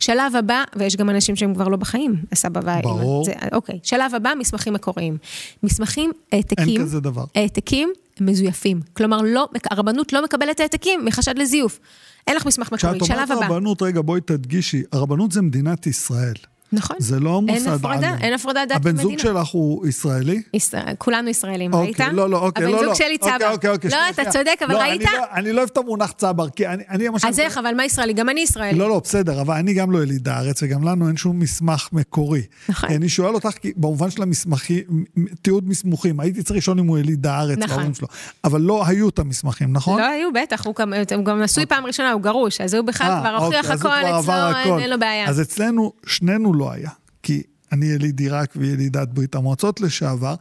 שלב 0.00 0.36
הבא, 0.36 0.64
ויש 0.76 0.96
גם 0.96 1.10
אנשים 1.10 1.36
שהם 1.36 1.54
כבר 1.54 1.68
לא 1.68 1.76
בחיים, 1.76 2.16
הסבא 2.32 2.60
והאימא. 2.64 2.82
ברור. 2.82 3.24
זה, 3.24 3.32
אוקיי, 3.52 3.78
שלב 3.82 4.14
הבא, 4.14 4.32
מסמכים 4.38 4.72
מקוריים. 4.72 5.18
מסמכים, 5.62 6.12
העתקים. 6.32 6.68
אין 6.68 6.82
כזה 6.82 7.00
דבר. 7.00 7.24
העתקים 7.34 7.92
מזויפים. 8.20 8.80
כלומר, 8.92 9.22
לא, 9.22 9.48
הרבנות 9.70 10.12
לא 10.12 10.24
מקבלת 10.24 10.60
העתקים 10.60 11.04
מחשד 11.04 11.38
לזיוף. 11.38 11.78
אין 12.26 12.36
לך 12.36 12.46
מסמך 12.46 12.72
מקורי, 12.72 12.98
שלב 13.06 13.10
הבא. 13.10 13.24
כשאת 13.24 13.36
אומרת 13.36 13.50
רבנות, 13.50 13.82
רגע, 13.82 14.00
בואי 14.00 14.20
תדגישי, 14.20 14.82
הרבנות 14.92 15.32
זה 15.32 15.42
מדינת 15.42 15.86
ישראל. 15.86 16.34
נכון. 16.72 16.96
זה 17.00 17.20
לא 17.20 17.42
מוסד 17.42 17.54
אין 17.54 17.68
הפרדה, 17.68 18.08
עלם. 18.08 18.18
אין 18.20 18.32
הפרדה 18.34 18.64
דת 18.64 18.76
הבן 18.76 18.90
ומדינה. 18.90 19.02
זוג 19.02 19.18
שלך 19.18 19.48
הוא 19.48 19.86
ישראלי? 19.86 20.42
ישראל, 20.54 20.94
כולנו 20.98 21.28
ישראלים, 21.28 21.72
אוקיי, 21.74 21.86
ראית? 21.86 22.14
לא, 22.14 22.30
לא, 22.30 22.38
אוקיי, 22.38 22.64
לא, 22.64 22.70
לא. 22.70 22.76
הבן 22.76 22.84
זוג 22.86 22.94
שלי 22.94 23.18
צבר. 23.18 23.32
אוקיי, 23.32 23.50
אוקיי, 23.52 23.70
אוקיי. 23.70 23.90
לא, 23.90 23.96
שנייה, 23.96 24.10
אתה. 24.10 24.30
צודק, 24.30 24.58
אבל 24.64 24.74
לא, 24.74 24.78
ראית? 24.78 25.02
אני 25.02 25.12
לא, 25.18 25.24
אני 25.32 25.52
לא 25.52 25.58
אוהב 25.58 25.68
את 25.72 25.76
המונח 25.78 26.12
צבר, 26.12 26.48
כי 26.48 26.68
אני, 26.68 26.82
אני 26.90 27.04
למשל... 27.06 27.28
אז 27.28 27.40
איך, 27.40 27.58
אבל 27.58 27.74
מה 27.76 27.84
ישראלי? 27.84 28.12
גם 28.12 28.28
אני 28.28 28.40
ישראלי. 28.40 28.78
לא, 28.78 28.88
לא, 28.88 29.00
בסדר, 29.04 29.40
אבל 29.40 29.54
אני 29.54 29.74
גם 29.74 29.90
לא 29.90 30.02
יליד 30.02 30.28
הארץ, 30.28 30.62
וגם 30.62 30.84
לנו 30.88 31.08
אין 31.08 31.16
שום 31.16 31.38
מסמך 31.38 31.88
מקורי. 31.92 32.42
נכון. 32.68 32.90
אני 32.90 33.08
שואל 33.08 33.34
אותך, 33.34 33.48
כי 33.48 33.72
במובן 33.76 34.10
של 34.10 34.22
המסמכים, 34.22 35.04
תיעוד 35.42 35.68
מסמוכים, 35.68 36.20
הייתי 36.20 36.42
צריך 36.42 36.56
לשאול 36.58 36.78
אם 36.78 36.86
הוא 36.86 36.98
יליד 36.98 37.26
הארץ, 37.26 37.58
נכון. 37.58 37.94
שלו. 37.94 38.08
אבל 38.44 38.60
לא 38.60 38.86
היו 38.86 39.08
את 39.08 39.18
המסמכים, 39.18 39.72
נכון? 39.72 40.00
לא 40.00 40.06
היו, 40.06 40.28
בטח, 40.32 40.66
הוא 40.66 40.74
גם- 40.78 40.92
הוא 41.16 41.24
גם 41.24 41.40
נשוי 41.42 41.66
פעם 41.66 41.86
ראשונה, 41.86 42.12
הוא 42.12 42.22
גרוש, 42.22 42.60
אז 42.60 42.74
הוא 42.74 42.82
בכלל 42.84 43.10
אה, 43.10 43.20
כבר 43.20 43.36
הוכיח 43.44 43.70
אוקיי, 43.70 43.74
הכל, 44.20 44.32
אצלו. 44.32 44.78
אין 44.78 44.90
לו 44.90 44.98
בעיה. 44.98 45.28
אז 45.28 45.40
אצלנו, 45.40 45.92
שנינו 46.06 46.53
לא 46.54 46.72
היה, 46.72 46.90
כי 47.22 47.42
אני 47.72 47.86
יליד 47.86 48.20
עיראק 48.20 48.52
וילידת 48.56 49.08
ברית 49.08 49.34
המועצות 49.34 49.80
לשעבר. 49.80 50.34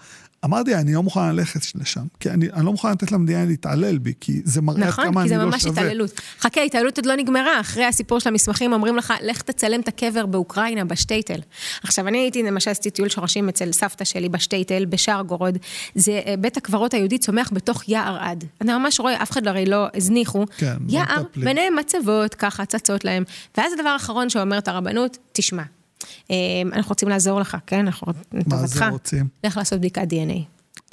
אמרתי, 0.46 0.76
אני 0.76 0.94
לא 0.94 1.04
מוכן 1.04 1.36
ללכת 1.36 1.76
לשם, 1.76 2.06
כי 2.20 2.30
אני, 2.30 2.52
אני 2.54 2.66
לא 2.66 2.72
מוכן 2.72 2.92
לתת 2.92 3.12
למדינה 3.12 3.46
להתעלל 3.46 3.98
בי, 3.98 4.14
כי 4.20 4.42
זה 4.46 4.62
מראה 4.62 4.88
נכון, 4.88 5.06
כמה 5.06 5.24
כי 5.24 5.30
זה 5.30 5.36
אני 5.36 5.44
לא 5.44 5.50
ממש 5.50 5.64
שווה. 5.64 5.82
התעללות. 5.82 6.12
חכה, 6.40 6.62
ההתעללות 6.62 6.98
עוד 6.98 7.06
לא 7.06 7.16
נגמרה, 7.16 7.60
אחרי 7.60 7.86
הסיפור 7.86 8.20
של 8.20 8.30
המסמכים 8.30 8.74
אומרים 8.74 8.98
לך, 8.98 9.14
לך 9.22 9.42
תצלם 9.42 9.80
את 9.80 9.88
הקבר 9.88 10.26
באוקראינה, 10.26 10.86
בשטייטל. 10.86 11.40
עכשיו, 11.84 12.08
אני 12.08 12.18
הייתי, 12.18 12.44
למשל, 12.44 12.72
עשיתי 12.72 12.90
טיול 12.90 13.10
שורשים 13.10 13.50
אצל 13.50 13.72
סבתא 13.72 14.06
שלי 14.06 14.30
בשטייטל, 14.30 14.86
בשער 14.86 15.22
גורוד. 15.22 15.58
זה 15.96 16.22
אה, 16.26 16.36
בית 16.40 16.58
הקברות 16.58 16.94
היהודי 16.94 17.18
צומח 17.18 17.50
בתוך 17.54 17.90
יער 17.90 18.18
עד. 18.20 18.44
אתה 18.58 18.78
ממש 18.78 19.00
רואה, 19.00 19.24
אף 19.24 19.32
אחד 19.32 19.48
הרי 19.48 19.66
לא 19.66 19.88
הזניחו. 19.96 20.46
כן, 20.58 20.76
לא 20.90 20.94
יער. 20.94 21.24
ביניהם 21.36 21.76
מצבות, 21.76 22.36
ככה, 22.36 22.66
צצות 22.66 23.06
להם. 23.06 23.24
ואז 23.58 23.74
הדבר 23.74 23.90
האחרון 23.90 24.30
שאומרת 24.30 24.68
הרבנות, 24.68 25.18
תשמע, 25.32 25.64
אנחנו 26.74 26.90
רוצים 26.90 27.10
לעזור 27.10 27.40
לך, 27.40 27.58
כן? 27.68 27.80
אנחנו 27.88 28.08
מה 28.08 28.14
זה 28.34 28.40
לטובתך. 28.40 28.86
רוצים? 28.92 29.28
לך 29.44 29.58
לעשות 29.58 29.80
בדיקת 29.80 30.02
DNA. 30.10 30.40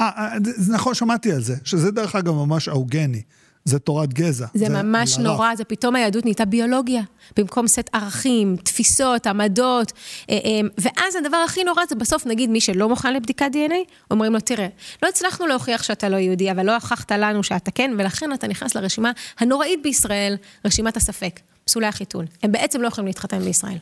אה, 0.01 0.11
אה, 0.19 0.29
זה- 0.45 0.53
זה 0.57 0.73
נכון, 0.73 0.95
שמעתי 0.95 1.33
על 1.33 1.43
זה, 1.43 1.55
שזה 1.65 1.91
דרך 1.91 2.17
אגב 2.17 2.35
ממש 2.35 2.69
אהוגני. 2.69 3.23
זה 3.65 3.79
תורת 3.79 4.13
גזע. 4.15 4.47
זה 4.55 4.69
ממש 4.69 5.19
על 5.19 5.27
הרף. 5.27 5.37
נורא, 5.37 5.55
זה 5.57 5.65
פתאום 5.65 5.97
היהדות 5.97 6.25
נהייתה 6.25 6.45
ביולוגיה. 6.45 7.03
במקום 7.37 7.67
סט 7.69 7.91
ערכים, 7.93 8.57
תפיסות, 8.65 9.27
עמדות. 9.27 9.93
אה, 10.31 10.39
אה, 10.45 10.61
ואז 10.79 11.17
הדבר 11.17 11.37
הכי 11.37 11.65
נורא 11.65 11.83
זה 11.89 11.95
בסוף, 11.95 12.27
נגיד, 12.27 12.51
מי 12.51 12.61
שלא 12.61 12.89
מוכן 12.89 13.15
לבדיקת 13.15 13.47
DNA, 13.53 13.75
אומרים 14.11 14.33
לו, 14.33 14.41
תראה, 14.41 14.67
לא 15.03 15.09
הצלחנו 15.09 15.47
להוכיח 15.47 15.83
שאתה 15.83 16.09
לא 16.09 16.17
יהודי, 16.17 16.51
אבל 16.51 16.67
לא 16.67 16.75
הוכחת 16.75 17.13
לנו 17.13 17.43
שאתה 17.43 17.71
כן, 17.71 17.91
ולכן 17.99 18.33
אתה 18.33 18.49
נכנס 18.49 18.75
לרשימה 18.75 19.11
הנוראית 19.39 19.81
בישראל, 19.83 20.37
רשימת 20.65 20.97
הספק. 20.97 21.41
פסולי 21.65 21.87
החיתון. 21.87 22.27
הם 22.43 22.53
בעצם 22.53 22.83
לא 22.83 22.89
יכולים 22.89 23.07
להתחתן 23.07 23.39
בישראל. 23.39 23.79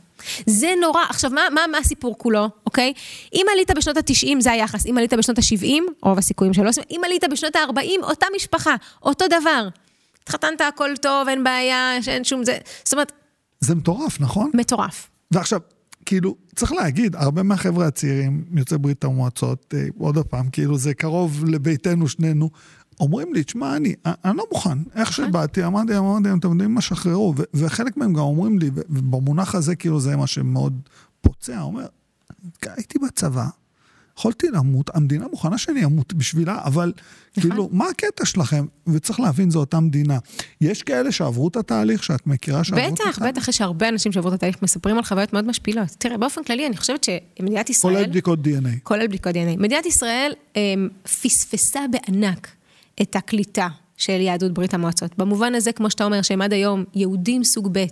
זה 0.47 0.69
נורא. 0.81 1.01
עכשיו, 1.09 1.31
מה, 1.31 1.41
מה, 1.55 1.61
מה 1.73 1.79
הסיפור 1.79 2.15
כולו, 2.19 2.49
אוקיי? 2.67 2.93
אם 3.35 3.47
עלית 3.53 3.71
בשנות 3.77 3.97
ה-90, 3.97 4.41
זה 4.41 4.53
היחס. 4.53 4.87
אם 4.87 4.99
עלית 4.99 5.15
בשנות 5.15 5.39
ה-70, 5.39 5.83
רוב 6.03 6.19
הסיכויים 6.19 6.55
שלא 6.55 6.69
עושים. 6.69 6.85
אם 6.91 7.01
עלית 7.05 7.25
בשנות 7.31 7.57
ה-40, 7.57 8.03
אותה 8.03 8.27
משפחה, 8.37 8.75
אותו 9.03 9.25
דבר. 9.27 9.69
התחתנת, 10.23 10.61
הכל 10.61 10.91
טוב, 11.01 11.29
אין 11.29 11.45
בעיה, 11.45 12.03
שאין 12.03 12.25
שום 12.25 12.45
זה. 12.45 12.59
זאת 12.85 12.93
אומרת, 12.93 13.13
זה 13.61 13.75
מטורף, 13.75 14.21
נכון? 14.21 14.51
מטורף. 14.55 15.09
ועכשיו, 15.31 15.61
כאילו, 16.07 16.37
צריך 16.55 16.73
להגיד, 16.73 17.17
הרבה 17.17 17.43
מהחבר'ה 17.43 17.87
הצעירים, 17.87 18.45
יוצאי 18.57 18.79
ברית 18.79 19.05
המועצות, 19.05 19.75
אה, 19.77 19.85
עוד 19.99 20.19
פעם, 20.19 20.51
כאילו 20.51 20.79
זה 20.79 20.95
קרוב 20.95 21.45
לביתנו 21.45 22.09
שנינו, 22.09 22.51
אומרים 23.01 23.35
לי, 23.35 23.45
תשמע, 23.45 23.77
אני, 23.77 23.95
אני 24.07 24.37
לא 24.37 24.45
מוכן. 24.53 24.79
איך 24.95 25.13
שבאתי, 25.13 25.65
אמרתי, 25.65 25.97
אמרתי, 25.99 26.29
אתם 26.39 26.51
יודעים 26.51 26.75
מה, 26.75 26.81
שחררו. 26.81 27.35
וחלק 27.55 27.97
מהם 27.97 28.13
גם 28.13 28.21
אומרים 28.21 28.59
לי, 28.59 28.71
ובמונח 28.75 29.55
הזה, 29.55 29.77
כאילו, 29.77 30.01
זה 30.01 30.17
מה 30.17 30.27
שמאוד 30.27 30.81
פוצע, 31.21 31.61
אומר, 31.61 31.87
הייתי 32.63 32.99
בצבא, 32.99 33.47
יכולתי 34.19 34.47
למות, 34.49 34.91
המדינה 34.95 35.27
מוכנה 35.31 35.59
שאני 35.59 35.85
אמות 35.85 36.15
בשבילה, 36.15 36.59
אבל 36.65 36.93
נכון. 37.37 37.51
כאילו, 37.51 37.69
מה 37.73 37.87
הקטע 37.89 38.25
שלכם? 38.25 38.67
וצריך 38.87 39.21
להבין, 39.21 39.51
זו 39.51 39.59
אותה 39.59 39.81
מדינה. 39.81 40.19
יש 40.61 40.83
כאלה 40.83 41.13
שעברו 41.13 41.49
את 41.49 41.57
התהליך, 41.57 42.05
שאת 42.05 42.27
מכירה 42.27 42.65
שעברו 42.65 42.89
את 42.89 42.93
התהליך? 42.93 43.19
בטח, 43.19 43.29
בטח, 43.29 43.49
יש 43.49 43.61
הרבה 43.61 43.89
אנשים 43.89 44.13
שעברו 44.13 44.29
את 44.29 44.35
התהליך, 44.35 44.63
מספרים 44.63 44.97
על 44.97 45.05
חוויות 45.05 45.33
מאוד 45.33 45.47
משפילות. 45.47 45.89
תראה, 45.89 46.19
באופן 46.19 46.45
כללי, 46.45 46.67
אני 46.67 46.77
חושבת 46.77 47.05
שמדינת 47.05 47.71
ישראל... 47.71 47.95
כולל 47.95 48.07
בדיקות 48.07 48.39
DNA. 48.39 48.81
כולל 48.83 49.07
בדיקות 49.07 49.35
DNA. 49.35 49.57
מדינת 49.59 49.87
ישראל 49.87 50.33
הם, 50.55 50.89
פספסה 51.23 51.81
בענק 51.91 52.49
את 53.03 53.17
הקליטה 53.17 53.69
של 53.99 54.21
יהדות 54.21 54.53
ברית 54.53 54.75
המועצות. 54.75 55.19
במובן 55.19 55.55
הזה, 55.55 55.73
כמו 55.73 55.91
שאתה 55.91 56.05
אומר, 56.05 56.23
שהם 56.23 56.43
עד 56.43 56.53
היום 56.53 56.85
יהודים 56.95 57.45
סוג 57.45 57.69
ב', 57.73 57.85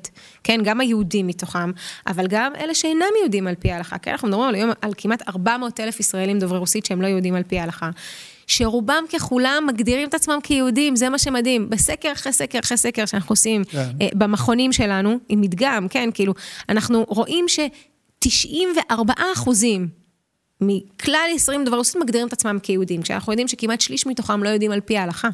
כן, 0.45 0.61
גם 0.65 0.81
היהודים 0.81 1.27
מתוכם, 1.27 1.71
אבל 2.07 2.27
גם 2.27 2.53
אלה 2.61 2.75
שאינם 2.75 3.07
יהודים 3.21 3.47
על 3.47 3.55
פי 3.55 3.73
ההלכה, 3.73 3.99
כן, 3.99 4.11
אנחנו 4.11 4.29
מדברים 4.29 4.49
על 4.49 4.55
היום 4.55 4.71
על 4.83 4.93
כמעט 4.97 5.29
400 5.29 5.81
אלף 5.81 6.01
ישראלים 6.01 6.39
דוברי 6.39 6.59
רוסית 6.59 6.87
שהם 6.87 7.03
לא 7.03 7.07
יהודים 7.07 7.35
על 7.35 7.43
פי 7.43 7.59
ההלכה. 7.59 7.91
שרובם 8.47 9.05
ככולם 9.13 9.65
מגדירים 9.67 10.09
את 10.09 10.15
עצמם 10.15 10.39
כיהודים, 10.43 10.97
זה 10.97 11.09
מה 11.09 11.19
שמדהים. 11.19 11.71
בסקר 11.71 12.13
אחרי 12.13 12.33
סקר 12.33 12.59
אחרי 12.59 12.77
סקר 12.77 13.07
שאנחנו 13.07 13.33
עושים 13.33 13.65
כן. 13.65 13.89
אה, 14.01 14.09
במכונים 14.15 14.73
שלנו, 14.73 15.19
עם 15.29 15.41
מדגם, 15.41 15.87
כן, 15.91 16.09
כאילו, 16.15 16.35
אנחנו 16.69 17.05
רואים 17.09 17.45
ש-94 17.49 19.13
אחוזים 19.35 19.89
מכלל 20.61 21.29
ישראלים 21.35 21.65
דוברי 21.65 21.79
רוסית 21.79 21.97
מגדירים 21.97 22.27
את 22.27 22.33
עצמם 22.33 22.59
כיהודים, 22.63 23.03
כשאנחנו 23.03 23.33
יודעים 23.33 23.49
שכמעט 23.49 23.81
שליש 23.81 24.07
מתוכם 24.07 24.43
לא 24.43 24.49
יודעים 24.49 24.73
על 24.73 24.81
פי 24.81 24.99
ההלכה. 24.99 25.29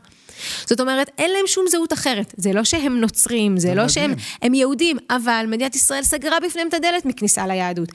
זאת 0.67 0.81
אומרת, 0.81 1.11
אין 1.19 1.31
להם 1.31 1.47
שום 1.47 1.65
זהות 1.71 1.93
אחרת. 1.93 2.35
זה 2.37 2.53
לא 2.53 2.65
שהם 2.65 3.01
נוצרים, 3.01 3.59
זה 3.59 3.75
לא 3.75 3.89
שהם. 3.89 4.15
הם 4.43 4.55
יהודים, 4.55 4.97
אבל 5.11 5.47
מדינת 5.49 5.75
ישראל 5.75 6.03
סגרה 6.03 6.37
בפניהם 6.47 6.69
את 6.69 6.75
הדלת 6.75 7.05
מכניסה 7.05 7.47
ליהדות. 7.47 7.89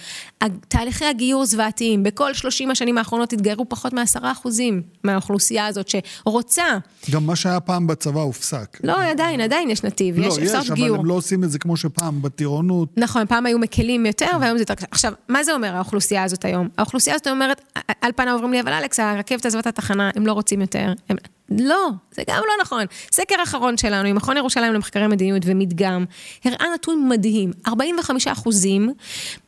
תהליכי 0.67 1.05
הגיור 1.05 1.45
זוועתיים, 1.45 2.03
בכל 2.03 2.33
30 2.33 2.71
השנים 2.71 2.97
האחרונות 2.97 3.33
התגיירו 3.33 3.69
פחות 3.69 3.93
מ-10 3.93 4.19
אחוזים 4.23 4.81
מהאוכלוסייה 5.03 5.67
הזאת 5.67 5.87
שרוצה. 5.87 6.65
גם 7.11 7.25
מה 7.25 7.35
שהיה 7.35 7.59
פעם 7.59 7.87
בצבא 7.87 8.21
הופסק. 8.21 8.77
לא, 8.83 9.03
עדיין, 9.03 9.41
עדיין 9.41 9.69
יש 9.69 9.83
נתיב, 9.83 10.19
לא, 10.19 10.25
יש 10.25 10.37
יש, 10.37 10.43
אפשר 10.43 10.59
אבל 10.67 10.75
גיור. 10.75 10.97
הם 10.97 11.05
לא 11.05 11.13
עושים 11.13 11.43
את 11.43 11.51
זה 11.51 11.59
כמו 11.59 11.77
שפעם, 11.77 12.21
בטירונות. 12.21 12.89
נכון, 12.97 13.25
פעם 13.25 13.45
היו 13.45 13.59
מקלים 13.59 14.05
יותר, 14.05 14.29
והיום 14.41 14.57
זה 14.57 14.61
יותר 14.61 14.75
קשה. 14.75 14.85
עכשיו, 14.91 15.13
מה 15.29 15.43
זה 15.43 15.53
אומר 15.53 15.75
האוכלוסייה 15.75 16.23
הזאת 16.23 16.45
היום? 16.45 16.67
האוכלוסייה 16.77 17.16
ואז 17.17 17.21
אתה 17.21 17.31
אומרת, 17.31 17.61
על 18.01 18.11
פניו 18.15 18.33
אומרים 18.33 18.53
לי, 18.53 18.61
אבל 18.61 18.73
אלכס, 18.73 18.99
הרכבת 18.99 19.45
עזבה 19.45 19.59
את 19.59 19.67
התחנה, 19.67 20.09
הם 20.15 20.27
לא 20.27 20.33
רוצים 20.33 20.61
יותר. 20.61 20.93
הם... 21.09 21.17
לא, 21.49 21.89
זה 22.11 22.23
גם 22.27 22.41
לא 22.47 22.53
נכון. 22.61 22.85
סקר 23.11 23.35
אחרון 23.43 23.77
שלנו 23.77 24.07
עם 24.07 24.15
מכון 24.15 24.37
ירושלים 24.37 24.73
למחקרי 24.73 25.07
מדיניות 25.07 25.43
ומדגם, 25.45 26.05
הראה 26.43 26.65
נתון 26.73 27.09
מדהים, 27.09 27.51
45 27.67 28.27
אחוזים 28.27 28.93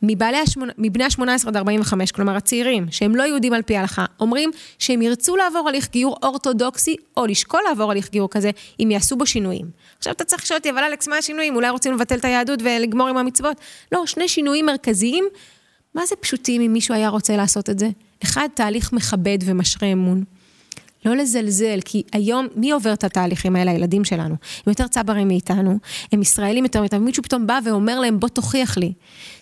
מבעלי 0.02 0.36
השמונ... 0.36 0.68
מבני 0.78 1.04
ה-18 1.04 1.48
עד 1.48 1.56
45, 1.56 2.12
כלומר 2.12 2.36
הצעירים, 2.36 2.86
שהם 2.90 3.16
לא 3.16 3.22
יהודים 3.22 3.52
על 3.52 3.62
פי 3.62 3.76
ההלכה, 3.76 4.04
אומרים 4.20 4.50
שהם 4.78 5.02
ירצו 5.02 5.36
לעבור 5.36 5.68
הליך 5.68 5.90
גיור 5.90 6.16
אורתודוקסי, 6.22 6.96
או 7.16 7.26
לשקול 7.26 7.60
לעבור 7.68 7.90
הליך 7.90 8.10
גיור 8.10 8.28
כזה, 8.30 8.50
אם 8.80 8.90
יעשו 8.90 9.16
בו 9.16 9.26
שינויים. 9.26 9.66
עכשיו 9.98 10.12
אתה 10.12 10.24
צריך 10.24 10.42
לשאול 10.42 10.58
אותי, 10.58 10.70
אבל 10.70 10.84
אלכס, 10.84 11.08
מה 11.08 11.16
השינויים? 11.16 11.56
אולי 11.56 11.70
רוצים 11.70 11.92
לבטל 11.92 12.16
את 12.18 12.24
היהדות 12.24 12.60
ולגמור 12.62 13.08
עם 13.08 13.16
המצוות? 13.16 13.56
לא, 13.92 14.06
שני 14.06 14.28
שינויים 14.28 14.66
מרכזיים. 14.66 15.24
מה 15.94 16.06
זה 16.06 16.16
פשוטים 16.20 16.62
אם 16.62 16.72
מישהו 16.72 16.94
היה 16.94 17.08
רוצה 17.08 17.36
לעשות 17.36 17.70
את 17.70 17.78
זה? 17.78 17.88
אחד, 18.22 18.48
תהליך 18.54 18.92
מכבד 18.92 19.38
ומשרה 19.44 19.92
אמון. 19.92 20.24
לא 21.04 21.16
לזלזל, 21.16 21.78
כי 21.84 22.02
היום, 22.12 22.46
מי 22.56 22.70
עובר 22.70 22.92
את 22.92 23.04
התהליכים 23.04 23.56
האלה? 23.56 23.70
הילדים 23.70 24.04
שלנו. 24.04 24.34
הם 24.34 24.66
יותר 24.66 24.86
צברים 24.86 25.28
מאיתנו, 25.28 25.78
הם 26.12 26.22
ישראלים 26.22 26.64
יותר 26.64 26.80
מאיתנו, 26.80 27.00
מישהו 27.00 27.22
פתאום 27.22 27.46
בא 27.46 27.58
ואומר 27.64 28.00
להם, 28.00 28.20
בוא 28.20 28.28
תוכיח 28.28 28.78
לי. 28.78 28.92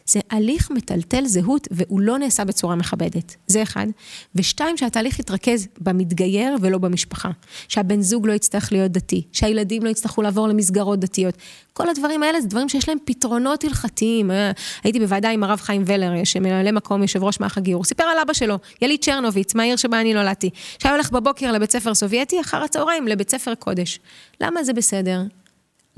זה 0.09 0.21
הליך 0.31 0.71
מטלטל 0.71 1.27
זהות, 1.27 1.69
והוא 1.71 2.01
לא 2.01 2.19
נעשה 2.19 2.45
בצורה 2.45 2.77
מכבדת. 2.77 3.37
זה 3.47 3.63
אחד. 3.63 3.87
ושתיים, 4.35 4.77
שהתהליך 4.77 5.19
יתרכז 5.19 5.69
במתגייר 5.81 6.57
ולא 6.61 6.79
במשפחה. 6.79 7.31
שהבן 7.69 8.03
זוג 8.03 8.27
לא 8.27 8.33
יצטרך 8.33 8.73
להיות 8.73 8.93
דתי, 8.93 9.23
שהילדים 9.33 9.85
לא 9.85 9.91
יצטרכו 9.91 10.23
לעבור 10.23 10.49
למסגרות 10.49 11.01
דתיות. 11.01 11.35
כל 11.73 11.89
הדברים 11.89 12.23
האלה 12.23 12.41
זה 12.41 12.49
דברים 12.49 12.69
שיש 12.69 12.89
להם 12.89 12.99
פתרונות 13.05 13.65
הלכתיים. 13.65 14.31
אה, 14.31 14.51
הייתי 14.85 15.01
בוועדה 15.01 15.31
עם 15.31 15.45
הרב 15.45 15.61
חיים 15.61 15.83
ולר, 15.87 16.25
שממלא 16.25 16.73
מקום 16.73 17.03
יושב 17.03 17.25
ראש 17.25 17.41
מערך 17.41 17.59
הגיור, 17.59 17.85
סיפר 17.85 18.05
על 18.05 18.19
אבא 18.23 18.33
שלו, 18.33 18.59
יליד 18.83 19.01
צ'רנוביץ, 19.01 19.55
מהעיר 19.55 19.77
שבה 19.77 20.01
אני 20.01 20.15
נולדתי, 20.15 20.51
שהיה 20.79 20.95
הולך 20.95 21.11
בבוקר 21.11 21.53
לבית 21.53 21.73
ספר 21.73 21.95
סובייטי, 21.95 22.41
אחר 22.41 22.63
הצהריים 22.63 23.09
לבית 23.09 23.31
ספר 23.31 23.55
קודש. 23.55 24.01
למה 24.41 24.65
זה 24.65 24.73
בסדר? 24.73 25.23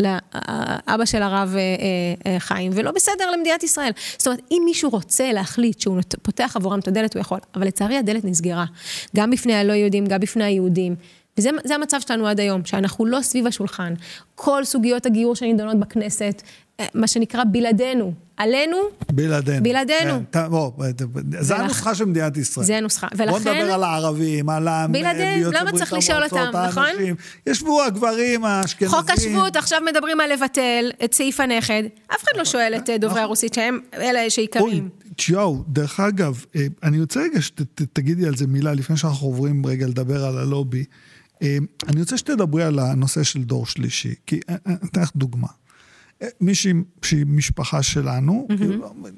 לאבא 0.01 1.05
של 1.05 1.23
הרב 1.23 1.55
אה, 1.57 1.61
אה, 2.27 2.41
חיים, 2.41 2.73
ולא 2.75 2.91
בסדר 2.91 3.31
למדינת 3.31 3.63
ישראל. 3.63 3.93
זאת 4.19 4.27
אומרת, 4.27 4.41
אם 4.51 4.63
מישהו 4.65 4.91
רוצה 4.91 5.33
להחליט 5.33 5.81
שהוא 5.81 6.01
פותח 6.23 6.53
עבורם 6.57 6.79
את 6.79 6.89
הדלת, 6.89 7.15
הוא 7.15 7.21
יכול. 7.21 7.39
אבל 7.55 7.67
לצערי 7.67 7.97
הדלת 7.97 8.25
נסגרה. 8.25 8.65
גם 9.17 9.31
בפני 9.31 9.55
הלא 9.55 9.73
יהודים, 9.73 10.07
גם 10.07 10.21
בפני 10.21 10.45
היהודים. 10.45 10.95
וזה 11.39 11.75
המצב 11.75 12.01
שלנו 12.01 12.27
עד 12.27 12.41
היום, 12.41 12.65
שאנחנו 12.65 13.07
לא 13.07 13.21
סביב 13.23 13.47
השולחן. 13.47 13.95
כל 14.35 14.65
סוגיות 14.65 15.07
הגיור 15.07 15.35
שנידונות 15.37 15.81
בכנסת, 15.81 16.43
מה 16.95 17.07
שנקרא 17.07 17.45
בלעדינו. 17.53 18.12
עלינו, 18.37 18.77
בלעדינו. 19.12 19.62
בלעדינו. 19.62 20.23
כן, 20.33 20.49
בוא, 20.49 20.73
זה 21.40 21.57
הנוסחה 21.57 21.95
של 21.95 22.05
מדינת 22.05 22.37
ישראל. 22.37 22.66
זה 22.66 22.77
הנוסחה, 22.77 23.07
ולכן... 23.12 23.31
בוא 23.31 23.38
נדבר 23.38 23.73
על 23.73 23.83
הערבים, 23.85 24.49
על 24.49 24.69
בלעדינו, 24.90 25.53
למה 25.53 25.73
צריך 25.73 25.93
לשאול 25.93 26.25
אותם, 26.25 26.51
נכון? 26.69 26.90
ישבו 27.47 27.83
הגברים 27.83 28.45
האשכנזים. 28.45 28.99
חוק 28.99 29.11
השבות, 29.11 29.57
עכשיו 29.57 29.81
מדברים 29.90 30.21
על 30.21 30.33
לבטל 30.33 30.90
את 31.05 31.14
סעיף 31.14 31.40
הנכד. 31.40 31.83
אף 32.14 32.25
אחד 32.25 32.33
לא 32.37 32.45
שואל 32.45 32.75
את 32.77 32.90
אה, 32.90 32.99
דוברי 32.99 33.14
נכון. 33.14 33.23
הרוסית, 33.23 33.55
שהם 33.55 33.79
אלה 33.95 34.31
שעיקריים. 34.31 34.88
צ'יאו, 35.19 35.62
דרך 35.69 36.01
אגב, 36.01 36.45
אה, 36.57 36.66
אני 36.83 37.01
רוצה 37.01 37.21
רגע 37.21 37.43
שתגידי 37.43 38.27
על 38.27 38.37
זה 38.37 38.47
מילה, 38.47 38.75
לפני 38.75 38.97
שאנחנו 38.97 39.27
עוברים 39.27 39.66
רגע 39.66 39.87
לדבר 39.87 40.25
על 40.25 40.38
הלובי. 40.38 40.85
אני 41.88 42.01
רוצה 42.01 42.19
שתדברי 42.19 42.62
על 42.62 42.79
הנושא 42.79 43.23
של 43.23 43.43
דור 43.43 43.66
שלישי, 43.66 44.14
כי 44.27 44.40
אני 44.66 44.77
אתן 44.90 45.01
לך 45.01 45.11
דוגמה. 45.16 45.49
מישהי 46.41 46.73
שהיא 47.03 47.27
משפחה 47.27 47.83
שלנו, 47.83 48.49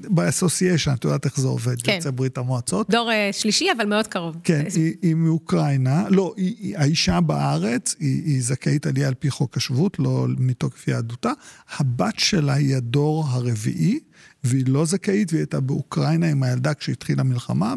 באסוסיישן, 0.09 0.93
את 0.93 1.05
יודעת 1.05 1.25
איך 1.25 1.41
זה 1.41 1.49
עובד, 1.49 1.83
כן. 1.83 1.93
יוצא 1.93 2.11
ברית 2.11 2.38
המועצות. 2.38 2.91
דור 2.91 3.11
uh, 3.11 3.33
שלישי, 3.33 3.69
אבל 3.77 3.87
מאוד 3.87 4.07
קרוב. 4.07 4.37
כן, 4.45 4.65
היא, 4.75 4.95
היא 5.03 5.15
מאוקראינה, 5.15 6.09
לא, 6.09 6.35
היא, 6.37 6.57
היא, 6.59 6.79
האישה 6.79 7.21
בארץ, 7.21 7.95
היא, 8.01 8.23
היא 8.25 8.43
זכאית 8.43 8.87
עלייה 8.87 9.09
על 9.09 9.15
פי 9.15 9.31
חוק 9.31 9.57
השבות, 9.57 9.99
לא 9.99 10.27
מתוקף 10.38 10.88
יהדותה. 10.88 11.33
הבת 11.79 12.19
שלה 12.19 12.55
היא 12.55 12.77
הדור 12.77 13.25
הרביעי, 13.29 14.01
והיא 14.45 14.65
לא 14.67 14.85
זכאית, 14.85 15.33
והיא 15.33 15.41
הייתה 15.41 15.61
באוקראינה 15.61 16.27
עם 16.27 16.43
הילדה 16.43 16.75
כשהתחילה 16.75 17.21
המלחמה, 17.21 17.75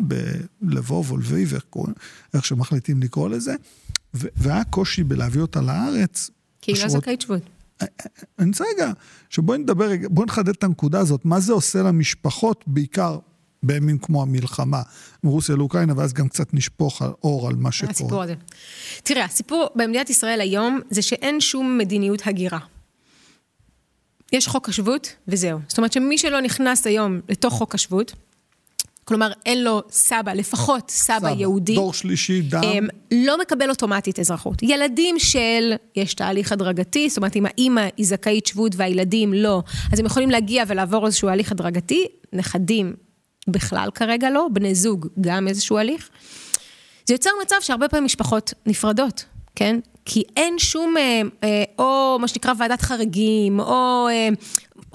בלבוב 0.61 1.11
או 1.11 1.17
לביב, 1.17 1.53
איך, 1.53 1.65
איך 2.33 2.45
שמחליטים 2.45 3.01
לקרוא 3.01 3.29
לזה, 3.29 3.55
והיה 4.13 4.63
קושי 4.63 5.03
בלהביא 5.03 5.41
אותה 5.41 5.61
לארץ. 5.61 6.29
כי 6.61 6.71
היא 6.71 6.83
לא 6.83 6.89
זכאית 6.89 7.21
שבות. 7.21 7.54
אני 8.39 8.49
רוצה 8.49 8.63
רגע, 8.75 8.91
שבואי 9.29 9.57
נדבר, 9.57 9.89
בואי 10.09 10.25
נחדד 10.25 10.49
את 10.49 10.63
הנקודה 10.63 10.99
הזאת, 10.99 11.25
מה 11.25 11.39
זה 11.39 11.53
עושה 11.53 11.83
למשפחות, 11.83 12.63
בעיקר 12.67 13.19
בימים 13.63 13.97
כמו 13.97 14.21
המלחמה 14.21 14.81
מרוסיה 15.23 15.55
לאוקראינה, 15.55 15.93
ואז 15.97 16.13
גם 16.13 16.27
קצת 16.27 16.53
נשפוך 16.53 17.01
אור 17.01 17.47
על 17.47 17.55
מה 17.55 17.71
שקורה. 17.71 17.91
הסיפור 17.91 18.23
הזה. 18.23 18.33
תראה, 19.03 19.25
הסיפור 19.25 19.69
במדינת 19.75 20.09
ישראל 20.09 20.41
היום 20.41 20.79
זה 20.89 21.01
שאין 21.01 21.41
שום 21.41 21.77
מדיניות 21.77 22.27
הגירה. 22.27 22.59
יש 24.31 24.47
חוק 24.47 24.69
השבות, 24.69 25.15
וזהו. 25.27 25.59
זאת 25.67 25.77
אומרת 25.77 25.93
שמי 25.93 26.17
שלא 26.17 26.41
נכנס 26.41 26.87
היום 26.87 27.19
לתוך 27.29 27.53
חוק 27.53 27.75
השבות, 27.75 28.13
כלומר 29.05 29.31
אין 29.45 29.63
לו 29.63 29.81
סבא, 29.89 30.33
לפחות 30.33 30.89
סבא, 30.89 31.19
סבא 31.19 31.29
יהודי. 31.29 31.75
דור 31.75 31.93
שלישי, 31.93 32.41
דם. 32.41 32.61
הם, 32.63 32.87
לא 33.11 33.39
מקבל 33.41 33.69
אוטומטית 33.69 34.19
אזרחות. 34.19 34.63
ילדים 34.63 35.19
של, 35.19 35.73
יש 35.95 36.13
תהליך 36.13 36.51
הדרגתי, 36.51 37.09
זאת 37.09 37.17
אומרת 37.17 37.35
אם 37.35 37.45
האימא 37.45 37.87
היא 37.97 38.05
זכאית 38.05 38.45
שבות 38.45 38.71
והילדים 38.75 39.33
לא, 39.33 39.63
אז 39.93 39.99
הם 39.99 40.05
יכולים 40.05 40.29
להגיע 40.29 40.63
ולעבור 40.67 41.05
איזשהו 41.05 41.29
הליך 41.29 41.51
הדרגתי, 41.51 42.05
נכדים 42.33 42.93
בכלל 43.47 43.89
כרגע 43.95 44.29
לא, 44.29 44.47
בני 44.53 44.75
זוג 44.75 45.07
גם 45.21 45.47
איזשהו 45.47 45.77
הליך. 45.77 46.09
זה 47.05 47.13
יוצר 47.13 47.29
מצב 47.43 47.55
שהרבה 47.61 47.87
פעמים 47.87 48.05
משפחות 48.05 48.53
נפרדות, 48.65 49.25
כן? 49.55 49.79
כי 50.05 50.23
אין 50.35 50.59
שום, 50.59 50.97
אה, 50.97 51.21
אה, 51.43 51.63
או 51.79 52.17
מה 52.21 52.27
שנקרא 52.27 52.53
ועדת 52.57 52.81
חריגים, 52.81 53.59
או 53.59 54.07
אה, 54.09 54.29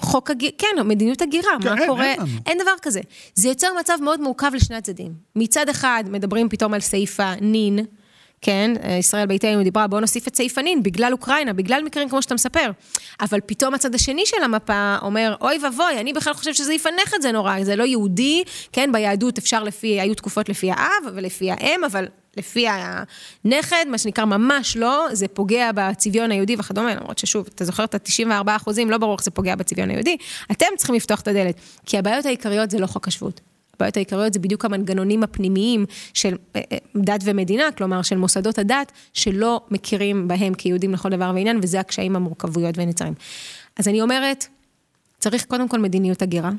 חוק 0.01 0.31
הגירה, 0.31 0.51
כן, 0.57 0.67
מדיניות 0.85 1.21
הגירה, 1.21 1.51
כן, 1.61 1.69
מה 1.69 1.77
אין, 1.79 1.87
קורה, 1.87 2.05
אין, 2.05 2.19
אין 2.45 2.57
דבר 2.61 2.71
כזה. 2.81 3.01
זה 3.35 3.49
יוצר 3.49 3.67
מצב 3.79 3.97
מאוד 4.01 4.21
מורכב 4.21 4.51
לשני 4.53 4.75
הצדדים. 4.75 5.13
מצד 5.35 5.69
אחד, 5.69 6.03
מדברים 6.09 6.49
פתאום 6.49 6.73
על 6.73 6.79
סעיף 6.79 7.19
הנין, 7.19 7.79
כן, 8.41 8.71
ישראל 8.99 9.25
ביתנו 9.25 9.63
דיברה, 9.63 9.87
בואו 9.87 10.01
נוסיף 10.01 10.27
את 10.27 10.35
סעיף 10.35 10.57
הנין, 10.57 10.83
בגלל 10.83 11.11
אוקראינה, 11.11 11.53
בגלל 11.53 11.83
מקרים 11.83 12.09
כמו 12.09 12.21
שאתה 12.21 12.33
מספר. 12.33 12.71
אבל 13.21 13.39
פתאום 13.45 13.73
הצד 13.73 13.95
השני 13.95 14.25
של 14.25 14.43
המפה 14.43 14.97
אומר, 15.01 15.35
אוי 15.41 15.59
ואבוי, 15.63 15.99
אני 15.99 16.13
בכלל 16.13 16.33
חושב 16.33 16.53
שזה 16.53 16.73
יפנך 16.73 17.13
את 17.15 17.21
זה 17.21 17.31
נורא, 17.31 17.63
זה 17.63 17.75
לא 17.75 17.83
יהודי, 17.83 18.43
כן, 18.71 18.91
ביהדות 18.91 19.37
אפשר 19.37 19.63
לפי, 19.63 20.01
היו 20.01 20.15
תקופות 20.15 20.49
לפי 20.49 20.71
האב 20.71 21.13
ולפי 21.13 21.51
האם, 21.51 21.83
אבל 21.83 22.05
לפי 22.37 22.65
הנכד, 22.67 23.85
מה 23.87 23.97
שנקרא 23.97 24.25
ממש 24.25 24.77
לא, 24.77 25.07
זה 25.11 25.27
פוגע 25.27 25.71
בצביון 25.75 26.31
היהודי 26.31 26.55
וכדומה, 26.59 26.95
למרות 26.95 27.17
ששוב, 27.17 27.47
אתה 27.55 27.65
זוכר 27.65 27.83
את 27.83 27.95
ה-94 27.95 28.55
אחוזים, 28.55 28.91
לא 28.91 28.97
ברור 28.97 29.15
איך 29.15 29.23
זה 29.23 29.31
פוגע 29.31 29.55
בצביון 29.55 29.89
היהודי, 29.89 30.17
אתם 30.51 30.65
צריכים 30.77 30.95
לפתוח 30.95 31.21
את 31.21 31.27
הדלת, 31.27 31.55
כי 31.85 31.97
הבעיות 31.97 32.25
העיקריות 32.25 32.71
זה 32.71 32.79
לא 32.79 32.87
חוק 32.87 33.07
השבות. 33.07 33.50
הבעיות 33.81 33.97
העיקריות 33.97 34.33
זה 34.33 34.39
בדיוק 34.39 34.65
המנגנונים 34.65 35.23
הפנימיים 35.23 35.85
של 36.13 36.35
אה, 36.55 36.61
אה, 36.71 36.77
דת 36.95 37.21
ומדינה, 37.23 37.71
כלומר 37.77 38.01
של 38.01 38.17
מוסדות 38.17 38.59
הדת, 38.59 38.91
שלא 39.13 39.61
מכירים 39.71 40.27
בהם 40.27 40.53
כיהודים 40.53 40.93
לכל 40.93 41.09
דבר 41.09 41.31
ועניין, 41.35 41.59
וזה 41.63 41.79
הקשיים, 41.79 42.15
המורכבויות 42.15 42.77
והנצרים. 42.77 43.13
אז 43.77 43.87
אני 43.87 44.01
אומרת, 44.01 44.45
צריך 45.19 45.45
קודם 45.45 45.67
כל 45.67 45.79
מדיניות 45.79 46.21
הגירה. 46.21 46.51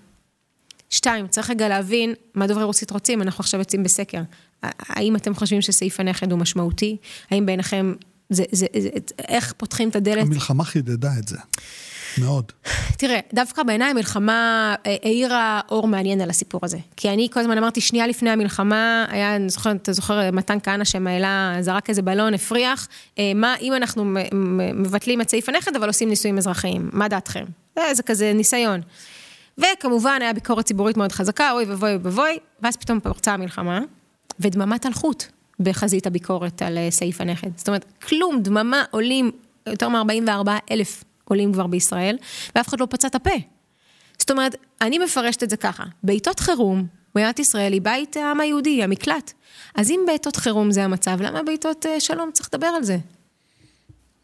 שתיים, 0.91 1.29
צריך 1.29 1.51
רגע 1.51 1.69
להבין 1.69 2.15
מה 2.35 2.47
דוברי 2.47 2.65
רוסית 2.65 2.91
רוצים, 2.91 3.23
אנחנו 3.23 3.43
עכשיו 3.43 3.61
יוצאים 3.61 3.83
בסקר. 3.83 4.23
האם 4.63 5.17
אתם 5.17 5.35
חושבים 5.35 5.63
שסעיף 5.63 6.01
הנכד 6.01 6.33
הוא 6.33 6.39
משמעותי? 6.39 6.97
האם 7.31 7.47
בעיניכם, 7.47 7.95
זה, 8.31 8.45
זה, 8.53 8.67
זה, 8.79 8.89
איך 9.29 9.53
פותחים 9.57 9.89
את 9.89 9.97
הדלת? 9.97 10.23
המלחמה 10.23 10.65
חידדה 10.65 11.11
את 11.19 11.29
זה. 11.29 11.37
מאוד. 12.19 12.53
תראה, 12.99 13.21
דווקא 13.35 13.63
בעיניי 13.63 13.91
המלחמה 13.91 14.75
אה, 14.87 14.97
האירה 15.03 15.61
אור 15.69 15.89
מעניין 15.89 16.21
על 16.21 16.31
הסיפור 16.31 16.61
הזה. 16.63 16.79
כי 16.97 17.11
אני 17.11 17.29
כל 17.33 17.41
הזמן 17.41 17.59
אמרתי, 17.59 17.81
שנייה 17.81 18.07
לפני 18.07 18.31
המלחמה, 18.31 19.05
היה, 19.09 19.37
אני 19.37 19.49
זוכר, 19.49 19.73
אתה 19.73 19.93
זוכר, 19.93 20.31
מתן 20.33 20.59
כהנא 20.63 20.85
שמעלה, 20.85 21.57
זרק 21.61 21.91
איזה 21.91 22.03
בלון, 22.03 22.35
הפריח, 22.35 22.89
אה, 23.19 23.33
מה 23.35 23.55
אם 23.61 23.75
אנחנו 23.75 24.05
מבטלים 24.75 25.21
את 25.21 25.31
סעיף 25.31 25.49
הנכד, 25.49 25.77
אבל 25.77 25.87
עושים 25.87 26.09
נישואים 26.09 26.39
אזרחיים? 26.39 26.91
מה 26.93 27.09
דעתכם? 27.09 27.45
זה 27.93 28.03
כזה 28.03 28.33
ניסיון. 28.35 28.81
וכמובן, 29.59 30.19
היה 30.21 30.33
ביקורת 30.33 30.65
ציבורית 30.65 30.97
מאוד 30.97 31.13
חזקה, 31.13 31.53
אוי 31.53 31.65
ואבוי 31.65 31.93
ואבוי, 31.93 32.39
ואז 32.63 32.77
פתאום 32.77 33.01
פרצה 33.01 33.35
המלחמה, 33.35 33.81
ודממת 34.41 34.87
אלחוט 34.87 35.25
בחזית 35.61 36.07
הביקורת 36.07 36.63
על 36.63 36.79
אה, 36.79 36.91
סעיף 36.91 37.21
הנכד. 37.21 37.49
זאת 37.57 37.69
אומרת, 37.69 37.85
כלום, 38.09 38.43
דממה 38.43 38.85
עולים 38.91 39.31
יותר 39.67 39.89
מ-44 39.89 40.51
אלף 40.71 41.05
עולים 41.25 41.53
כבר 41.53 41.67
בישראל, 41.67 42.17
ואף 42.57 42.69
אחד 42.69 42.81
לא 42.81 42.87
פצע 42.91 43.09
את 43.09 43.15
הפה. 43.15 43.31
זאת 44.19 44.31
אומרת, 44.31 44.55
אני 44.81 44.99
מפרשת 44.99 45.43
את 45.43 45.51
זה 45.51 45.57
ככה, 45.57 45.85
בעיתות 46.03 46.41
חירום, 46.41 46.87
מדינת 47.15 47.39
ישראל 47.39 47.73
היא 47.73 47.83
בית 47.83 48.17
העם 48.17 48.41
היהודי, 48.41 48.83
המקלט. 48.83 49.33
אז 49.75 49.91
אם 49.91 50.01
בעיתות 50.07 50.37
חירום 50.37 50.71
זה 50.71 50.85
המצב, 50.85 51.21
למה 51.21 51.43
בעיתות 51.43 51.87
אה, 51.87 52.01
שלום 52.01 52.31
צריך 52.33 52.49
לדבר 52.53 52.67
על 52.67 52.85
זה? 52.85 52.99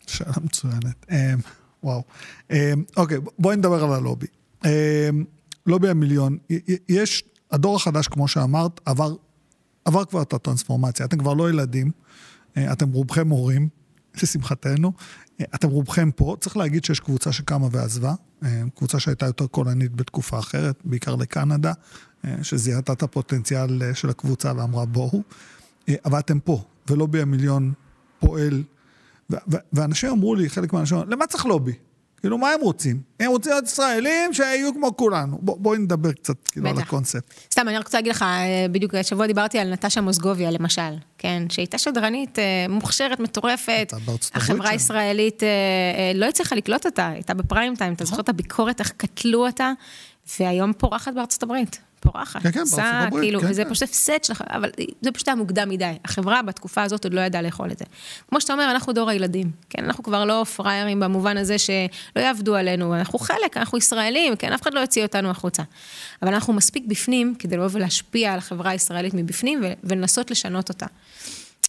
שאלה 0.06 0.32
מצוינת. 0.44 1.06
Um, 1.08 1.12
וואו. 1.82 2.02
Um, 2.48 2.54
אוקיי, 2.96 3.18
בואי 3.38 3.56
נדבר 3.56 3.84
על 3.84 3.92
הלובי. 3.92 4.26
Um, 4.62 4.66
לובי 5.66 5.88
המיליון, 5.88 6.38
יש, 6.88 7.24
הדור 7.50 7.76
החדש, 7.76 8.08
כמו 8.08 8.28
שאמרת, 8.28 8.80
עבר 8.84 9.14
עבר 9.88 10.04
כבר 10.04 10.22
את 10.22 10.32
הטרנספורמציה, 10.32 11.06
אתם 11.06 11.18
כבר 11.18 11.34
לא 11.34 11.50
ילדים, 11.50 11.90
אה, 12.56 12.72
אתם 12.72 12.92
רובכם 12.92 13.28
הורים, 13.28 13.68
לשמחתנו, 14.22 14.92
אה, 15.40 15.44
אתם 15.54 15.68
רובכם 15.68 16.10
פה, 16.10 16.36
צריך 16.40 16.56
להגיד 16.56 16.84
שיש 16.84 17.00
קבוצה 17.00 17.32
שקמה 17.32 17.68
ועזבה, 17.72 18.14
אה, 18.44 18.62
קבוצה 18.74 19.00
שהייתה 19.00 19.26
יותר 19.26 19.46
קולנית 19.46 19.96
בתקופה 19.96 20.38
אחרת, 20.38 20.76
בעיקר 20.84 21.14
לקנדה, 21.14 21.72
שזיהתה 22.42 22.92
את 22.92 23.02
הפוטנציאל 23.02 23.94
של 23.94 24.10
הקבוצה 24.10 24.52
ואמרה 24.56 24.86
בואו, 24.86 25.22
אבל 26.04 26.18
אתם 26.18 26.40
פה, 26.40 26.62
ולובי 26.90 27.22
המיליון 27.22 27.72
פועל, 28.20 28.62
ואנשים 29.72 30.10
אמרו 30.10 30.34
לי, 30.34 30.50
חלק 30.50 30.72
מהאנשים, 30.72 30.98
למה 31.08 31.26
צריך 31.26 31.46
לובי? 31.46 31.72
כאילו, 32.20 32.38
מה 32.38 32.50
הם 32.50 32.60
רוצים? 32.60 33.00
הם 33.20 33.30
רוצים 33.30 33.52
להיות 33.52 33.64
ישראלים 33.64 34.34
שיהיו 34.34 34.74
כמו 34.74 34.96
כולנו. 34.96 35.38
בוא, 35.42 35.56
בואי 35.58 35.78
נדבר 35.78 36.12
קצת, 36.12 36.48
כאילו, 36.48 36.68
על 36.68 36.78
הקונספט. 36.78 37.34
סתם, 37.52 37.68
אני 37.68 37.78
רק 37.78 37.84
רוצה 37.84 37.98
להגיד 37.98 38.12
לך, 38.12 38.22
אה, 38.22 38.66
בדיוק 38.72 38.94
השבוע 38.94 39.26
דיברתי 39.26 39.58
על 39.58 39.72
נטשה 39.72 40.00
מוסגוביה, 40.00 40.50
למשל, 40.50 40.92
כן? 41.18 41.42
שהייתה 41.48 41.78
שדרנית 41.78 42.38
אה, 42.38 42.66
מוכשרת, 42.68 43.20
מטורפת. 43.20 43.92
החברה 44.34 44.70
הישראלית 44.70 45.42
אה, 45.42 45.48
לא 46.14 46.26
הצליחה 46.26 46.56
לקלוט 46.56 46.86
אותה, 46.86 47.08
הייתה 47.08 47.34
בפריים 47.34 47.76
טיים, 47.76 47.92
אתה 47.92 48.04
זוכר 48.04 48.20
את 48.20 48.28
הביקורת, 48.28 48.80
איך 48.80 48.92
קטלו 48.96 49.46
אותה, 49.46 49.72
והיום 50.40 50.72
פורחת 50.72 51.14
בארצות 51.14 51.42
הברית. 51.42 51.87
פורחת. 52.00 52.42
כן, 52.42 52.50
כן, 52.52 52.58
בארצות 52.58 52.78
הברית, 52.82 53.24
כאילו, 53.24 53.40
כן, 53.40 53.46
וזה 53.50 53.64
כן. 53.64 53.70
פשוט 53.70 53.82
הפסד 53.82 54.24
שלך, 54.24 54.42
אבל 54.50 54.70
זה 55.00 55.12
פשוט 55.12 55.28
היה 55.28 55.34
מוקדם 55.34 55.68
מדי. 55.68 55.92
החברה 56.04 56.42
בתקופה 56.42 56.82
הזאת 56.82 57.04
עוד 57.04 57.14
לא 57.14 57.20
ידעה 57.20 57.42
לאכול 57.42 57.70
את 57.70 57.78
זה. 57.78 57.84
כמו 58.28 58.40
שאתה 58.40 58.52
אומר, 58.52 58.70
אנחנו 58.70 58.92
דור 58.92 59.10
הילדים. 59.10 59.50
כן, 59.70 59.84
אנחנו 59.84 60.04
כבר 60.04 60.24
לא 60.24 60.44
פראיירים 60.44 61.00
במובן 61.00 61.36
הזה 61.36 61.58
שלא 61.58 62.22
יעבדו 62.22 62.54
עלינו, 62.54 62.94
אנחנו 62.94 63.18
חלק, 63.18 63.56
אנחנו 63.56 63.78
ישראלים, 63.78 64.36
כן, 64.36 64.52
אף 64.52 64.62
אחד 64.62 64.74
לא 64.74 64.80
יוציא 64.80 65.02
אותנו 65.02 65.30
החוצה. 65.30 65.62
אבל 66.22 66.34
אנחנו 66.34 66.52
מספיק 66.52 66.84
בפנים 66.86 67.34
כדי 67.38 67.56
לבוא 67.56 67.68
ולהשפיע 67.72 68.32
על 68.32 68.38
החברה 68.38 68.70
הישראלית 68.70 69.14
מבפנים 69.14 69.60
ולנסות 69.84 70.30
לשנות 70.30 70.68
אותה. 70.68 70.86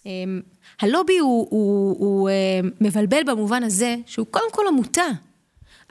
אמ, 0.06 0.40
הלובי 0.80 1.18
הוא, 1.18 1.46
הוא, 1.50 1.96
הוא 1.98 2.28
אה, 2.28 2.34
מבלבל 2.80 3.22
במובן 3.26 3.62
הזה 3.62 3.96
שהוא 4.06 4.26
קודם 4.30 4.52
כל 4.52 4.62
עמותה. 4.68 5.06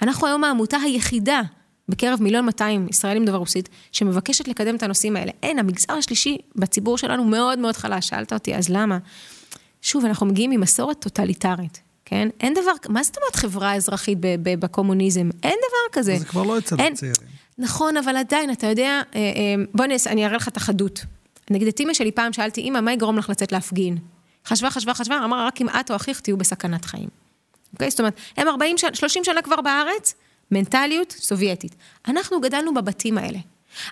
אנחנו 0.01 0.27
היום 0.27 0.43
העמותה 0.43 0.77
היחידה 0.77 1.41
בקרב 1.89 2.21
מיליון 2.21 2.45
200 2.45 2.87
ישראלים 2.89 3.25
דובר 3.25 3.37
רוסית, 3.37 3.69
שמבקשת 3.91 4.47
לקדם 4.47 4.75
את 4.75 4.83
הנושאים 4.83 5.15
האלה. 5.15 5.31
אין, 5.43 5.59
המגזר 5.59 5.93
השלישי 5.93 6.37
בציבור 6.55 6.97
שלנו 6.97 7.23
מאוד 7.23 7.59
מאוד 7.59 7.75
חלש. 7.75 8.09
שאלת 8.09 8.33
אותי, 8.33 8.55
אז 8.55 8.69
למה? 8.69 8.97
שוב, 9.81 10.05
אנחנו 10.05 10.25
מגיעים 10.25 10.51
ממסורת 10.51 10.99
טוטליטרית, 10.99 11.81
כן? 12.05 12.29
אין 12.39 12.53
דבר, 12.53 12.71
מה 12.89 13.03
זאת 13.03 13.17
אומרת 13.17 13.35
חברה 13.35 13.75
אזרחית 13.75 14.17
בקומוניזם? 14.43 15.29
אין 15.43 15.59
דבר 15.59 15.99
כזה. 15.99 16.17
זה 16.17 16.25
כבר 16.25 16.43
לא 16.43 16.57
אצל 16.57 16.75
אין, 16.79 16.93
הצעירים. 16.93 17.27
נכון, 17.57 17.97
אבל 17.97 18.17
עדיין, 18.17 18.51
אתה 18.51 18.67
יודע, 18.67 19.01
אה, 19.15 19.19
אה, 19.19 19.63
בוא 19.73 19.85
נס, 19.85 20.07
אני 20.07 20.25
אראה 20.25 20.35
לך 20.35 20.47
את 20.47 20.57
החדות. 20.57 21.05
נגיד 21.49 21.67
את 21.67 21.79
אימא 21.79 21.93
שלי 21.93 22.11
פעם 22.11 22.33
שאלתי, 22.33 22.61
אימא, 22.61 22.81
מה 22.81 22.93
יגרום 22.93 23.17
לך 23.17 23.29
לצאת 23.29 23.51
להפגין? 23.51 23.97
חשבה, 24.45 24.69
חשבה, 24.69 24.93
חשבה, 24.93 25.19
אמרה, 25.23 25.47
רק 25.47 25.61
אם 25.61 25.69
את 25.69 25.91
או 25.91 25.95
אחיך 25.95 26.19
תהיו 26.19 26.37
בסכנת 26.37 26.85
חיים. 26.85 27.09
אוקיי? 27.73 27.89
זאת 27.89 27.99
אומרת, 27.99 28.13
הם 28.37 28.47
40 28.47 28.77
שנה, 28.77 28.89
30 28.93 29.23
שנה 29.23 29.41
כבר 29.41 29.61
בארץ, 29.61 30.13
מנטליות 30.51 31.11
סובייטית. 31.11 31.75
אנחנו 32.07 32.41
גדלנו 32.41 32.73
בבתים 32.73 33.17
האלה. 33.17 33.39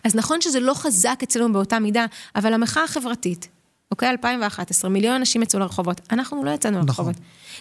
אז 0.03 0.15
נכון 0.15 0.41
שזה 0.41 0.59
לא 0.59 0.73
חזק 0.73 1.19
אצלנו 1.23 1.53
באותה 1.53 1.79
מידה, 1.79 2.05
אבל 2.35 2.53
המחאה 2.53 2.83
החברתית, 2.83 3.47
אוקיי, 3.91 4.09
2011, 4.09 4.89
מיליון 4.89 5.15
אנשים 5.15 5.41
יצאו 5.41 5.59
לרחובות, 5.59 6.01
אנחנו 6.11 6.43
לא 6.43 6.51
יצאנו 6.51 6.77
נכון. 6.77 6.87
לרחובות. 6.87 7.15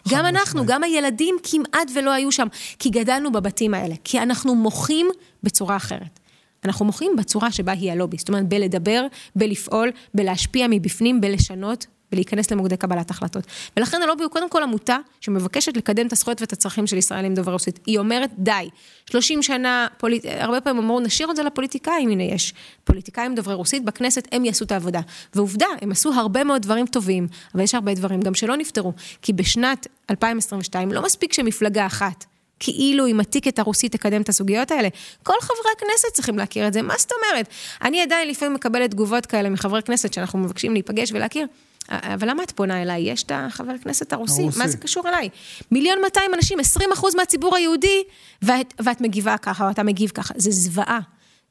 גם 0.08 0.26
אנחנו, 0.26 0.60
משמעית. 0.60 0.70
גם 0.70 0.82
הילדים 0.82 1.36
כמעט 1.42 1.90
ולא 1.94 2.10
היו 2.10 2.32
שם, 2.32 2.46
כי 2.78 2.90
גדלנו 2.90 3.32
בבתים 3.32 3.74
האלה, 3.74 3.94
כי 4.04 4.20
אנחנו 4.20 4.54
מוחים 4.54 5.06
בצורה 5.42 5.76
אחרת. 5.76 6.20
אנחנו 6.64 6.84
מוחים 6.84 7.12
בצורה 7.18 7.52
שבה 7.52 7.72
היא 7.72 7.92
הלובי, 7.92 8.16
זאת 8.16 8.28
אומרת, 8.28 8.48
בלדבר, 8.48 9.06
בלפעול, 9.36 9.90
בלהשפיע 10.14 10.66
מבפנים, 10.70 11.20
בלשנות, 11.20 11.86
ולהיכנס 12.12 12.50
למוקדי 12.50 12.76
קבלת 12.76 13.10
החלטות. 13.10 13.44
ולכן 13.76 14.02
הלובי 14.02 14.22
הוא 14.24 14.30
קודם 14.30 14.50
כל 14.50 14.62
עמותה 14.62 14.96
שמבקשת 15.20 15.76
לקדם 15.76 16.06
את 16.06 16.12
הזכויות 16.12 16.40
ואת 16.40 16.52
הצרכים 16.52 16.86
של 16.86 16.96
ישראלים 16.96 17.34
דובר 17.34 17.52
רוסית. 17.52 17.78
היא 17.86 17.98
אומרת, 17.98 18.30
די, 18.38 18.68
30 19.10 19.42
שנה, 19.42 19.86
פוליט... 19.98 20.24
הרבה 20.38 20.60
פעמים 20.60 20.82
אמרו, 20.82 21.00
נשאיר 21.00 21.30
את 21.30 21.36
זה 21.36 21.42
לפוליטיקאים, 21.42 22.10
הנה 22.10 22.22
יש 22.22 22.54
פוליטיקאים 22.84 23.34
דוברי 23.34 23.54
רוסית, 23.54 23.84
בכנסת 23.84 24.28
הם 24.32 24.44
יעשו 24.44 24.64
את 24.64 24.72
העבודה. 24.72 25.00
ועובדה, 25.34 25.66
הם 25.82 25.92
עשו 25.92 26.12
הרבה 26.12 26.44
מאוד 26.44 26.62
דברים 26.62 26.86
טובים, 26.86 27.28
אבל 27.54 27.62
יש 27.62 27.74
הרבה 27.74 27.94
דברים 27.94 28.20
גם 28.20 28.34
שלא 28.34 28.56
נפתרו. 28.56 28.92
כי 29.22 29.32
בשנת 29.32 29.86
2022 30.10 30.92
לא 30.92 31.02
מספיק 31.02 31.32
שמפלגה 31.32 31.86
אחת 31.86 32.24
כאילו 32.58 33.06
עם 33.06 33.20
הטיקט 33.20 33.58
הרוסי 33.58 33.88
תקדם 33.88 34.22
את 34.22 34.28
הסוגיות 34.28 34.70
האלה. 34.70 34.88
כל 35.22 35.34
חברי 35.40 35.72
הכנסת 35.76 36.08
צריכים 36.12 36.38
להכיר 36.38 36.68
את 36.68 36.72
זה, 36.72 36.82
מה 36.82 36.94
זאת 36.98 37.12
אומרת? 37.12 37.48
אני 37.82 38.02
עדיין 38.02 38.28
לפעמים 38.28 38.54
מקבלת 38.54 38.90
תגובות 38.90 39.26
כאלה 39.26 39.50
מחברי 39.50 39.82
כנסת 39.82 40.12
שאנחנו 40.12 40.38
מבקשים 40.38 40.72
להיפגש 40.72 41.12
ולהכיר. 41.12 41.46
אבל 41.88 42.30
למה 42.30 42.42
את 42.42 42.50
פונה 42.50 42.82
אליי? 42.82 43.10
יש 43.10 43.22
את 43.22 43.32
החבר 43.34 43.72
הכנסת 43.72 44.12
הרוסי, 44.12 44.42
הרוסי, 44.42 44.58
מה 44.58 44.68
זה 44.68 44.76
קשור 44.76 45.08
אליי? 45.08 45.28
מיליון 45.70 45.98
200 46.04 46.34
אנשים, 46.34 46.60
20 46.60 46.92
אחוז 46.92 47.14
מהציבור 47.14 47.56
היהודי, 47.56 48.02
ואת, 48.42 48.74
ואת 48.84 49.00
מגיבה 49.00 49.38
ככה, 49.38 49.66
או 49.66 49.70
אתה 49.70 49.82
מגיב 49.82 50.10
ככה. 50.10 50.34
זה 50.36 50.50
זוועה. 50.50 51.00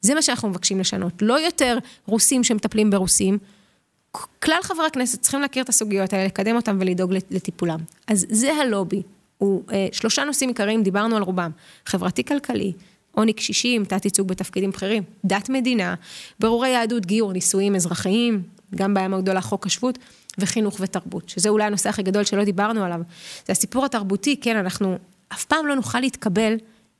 זה 0.01 0.13
מה 0.13 0.21
שאנחנו 0.21 0.49
מבקשים 0.49 0.79
לשנות. 0.79 1.13
לא 1.21 1.39
יותר 1.39 1.77
רוסים 2.05 2.43
שמטפלים 2.43 2.89
ברוסים. 2.89 3.37
כלל 4.39 4.59
חברי 4.63 4.85
הכנסת 4.85 5.21
צריכים 5.21 5.41
להכיר 5.41 5.63
את 5.63 5.69
הסוגיות 5.69 6.13
האלה, 6.13 6.25
לקדם 6.25 6.55
אותם 6.55 6.77
ולדאוג 6.79 7.13
לטיפולם. 7.31 7.79
אז 8.07 8.25
זה 8.29 8.53
הלובי. 8.53 9.01
הוא 9.37 9.63
אה, 9.71 9.87
שלושה 9.91 10.23
נושאים 10.23 10.49
עיקריים, 10.49 10.83
דיברנו 10.83 11.15
על 11.15 11.21
רובם. 11.21 11.51
חברתי-כלכלי, 11.85 12.73
עוני 13.11 13.33
קשישים, 13.33 13.85
תת-ייצוג 13.85 14.27
בתפקידים 14.27 14.71
בכירים, 14.71 15.03
דת 15.25 15.49
מדינה, 15.49 15.95
ברורי 16.39 16.69
יהדות, 16.69 17.05
גיור, 17.05 17.33
נישואים 17.33 17.75
אזרחיים, 17.75 18.43
גם 18.75 18.93
בעיה 18.93 19.07
מאוד 19.07 19.23
גדולה, 19.23 19.41
חוק 19.41 19.65
השבות. 19.65 19.97
וחינוך 20.37 20.77
ותרבות, 20.79 21.29
שזה 21.29 21.49
אולי 21.49 21.63
הנושא 21.63 21.89
הכי 21.89 22.03
גדול 22.03 22.23
שלא 22.23 22.43
דיברנו 22.43 22.83
עליו. 22.83 23.01
זה 23.45 23.51
הסיפור 23.51 23.85
התרבותי, 23.85 24.39
כן, 24.41 24.57
אנחנו 24.57 24.97
אף 25.33 25.45
פעם 25.45 25.67
לא 25.67 25.75
נוכל 25.75 25.99
להתקבל 25.99 26.55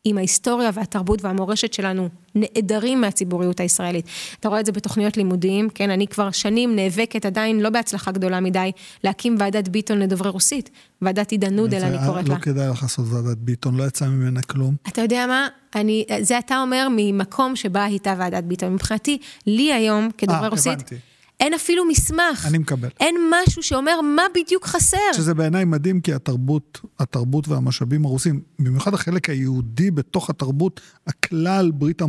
אם 0.05 0.17
ההיסטוריה 0.17 0.69
והתרבות 0.73 1.23
והמורשת 1.23 1.73
שלנו 1.73 2.09
נעדרים 2.35 3.01
מהציבוריות 3.01 3.59
הישראלית. 3.59 4.05
אתה 4.39 4.49
רואה 4.49 4.59
את 4.59 4.65
זה 4.65 4.71
בתוכניות 4.71 5.17
לימודים, 5.17 5.69
כן, 5.69 5.89
אני 5.89 6.07
כבר 6.07 6.31
שנים 6.31 6.75
נאבקת, 6.75 7.25
עדיין 7.25 7.59
לא 7.59 7.69
בהצלחה 7.69 8.11
גדולה 8.11 8.39
מדי, 8.39 8.71
להקים 9.03 9.35
ועדת 9.39 9.67
ביטון 9.67 9.99
לדוברי 9.99 10.29
רוסית. 10.29 10.69
ועדת 11.01 11.31
עידן 11.31 11.55
נודל, 11.55 11.83
אני 11.83 11.97
קוראת 12.05 12.23
לא 12.23 12.29
לה. 12.29 12.35
לא 12.35 12.43
כדאי 12.43 12.69
לך 12.69 12.83
לעשות 12.83 13.05
ועדת 13.09 13.37
ביטון, 13.37 13.75
לא 13.75 13.83
יצא 13.83 14.07
ממנה 14.07 14.41
כלום. 14.41 14.75
אתה 14.87 15.01
יודע 15.01 15.27
מה? 15.27 15.47
אני, 15.75 16.05
זה 16.21 16.39
אתה 16.39 16.61
אומר 16.61 16.87
ממקום 16.91 17.55
שבה 17.55 17.83
הייתה 17.83 18.15
ועדת 18.17 18.43
ביטון. 18.43 18.73
מבחינתי, 18.73 19.17
לי 19.47 19.73
היום, 19.73 20.09
כדוברי 20.17 20.47
רוסית... 20.47 20.73
הבנתי. 20.73 20.95
אין 21.39 21.53
אפילו 21.53 21.85
מסמך. 21.85 22.45
אני 22.47 22.57
מקבל. 22.57 22.89
אין 22.99 23.15
משהו 23.29 23.63
שאומר 23.63 24.01
מה 24.01 24.23
בדיוק 24.35 24.65
חסר. 24.65 24.97
שזה 25.13 25.33
בעיניי 25.33 25.65
מדהים, 25.65 26.01
כי 26.01 26.13
התרבות, 26.13 26.79
התרבות 26.99 27.47
והמשאבים 27.47 28.05
הרוסים, 28.05 28.41
במיוחד 28.59 28.93
החלק 28.93 29.29
היהודי 29.29 29.91
בתוך 29.91 30.29
התרבות, 30.29 30.81
הכלל 31.07 31.71
ברית 31.71 32.01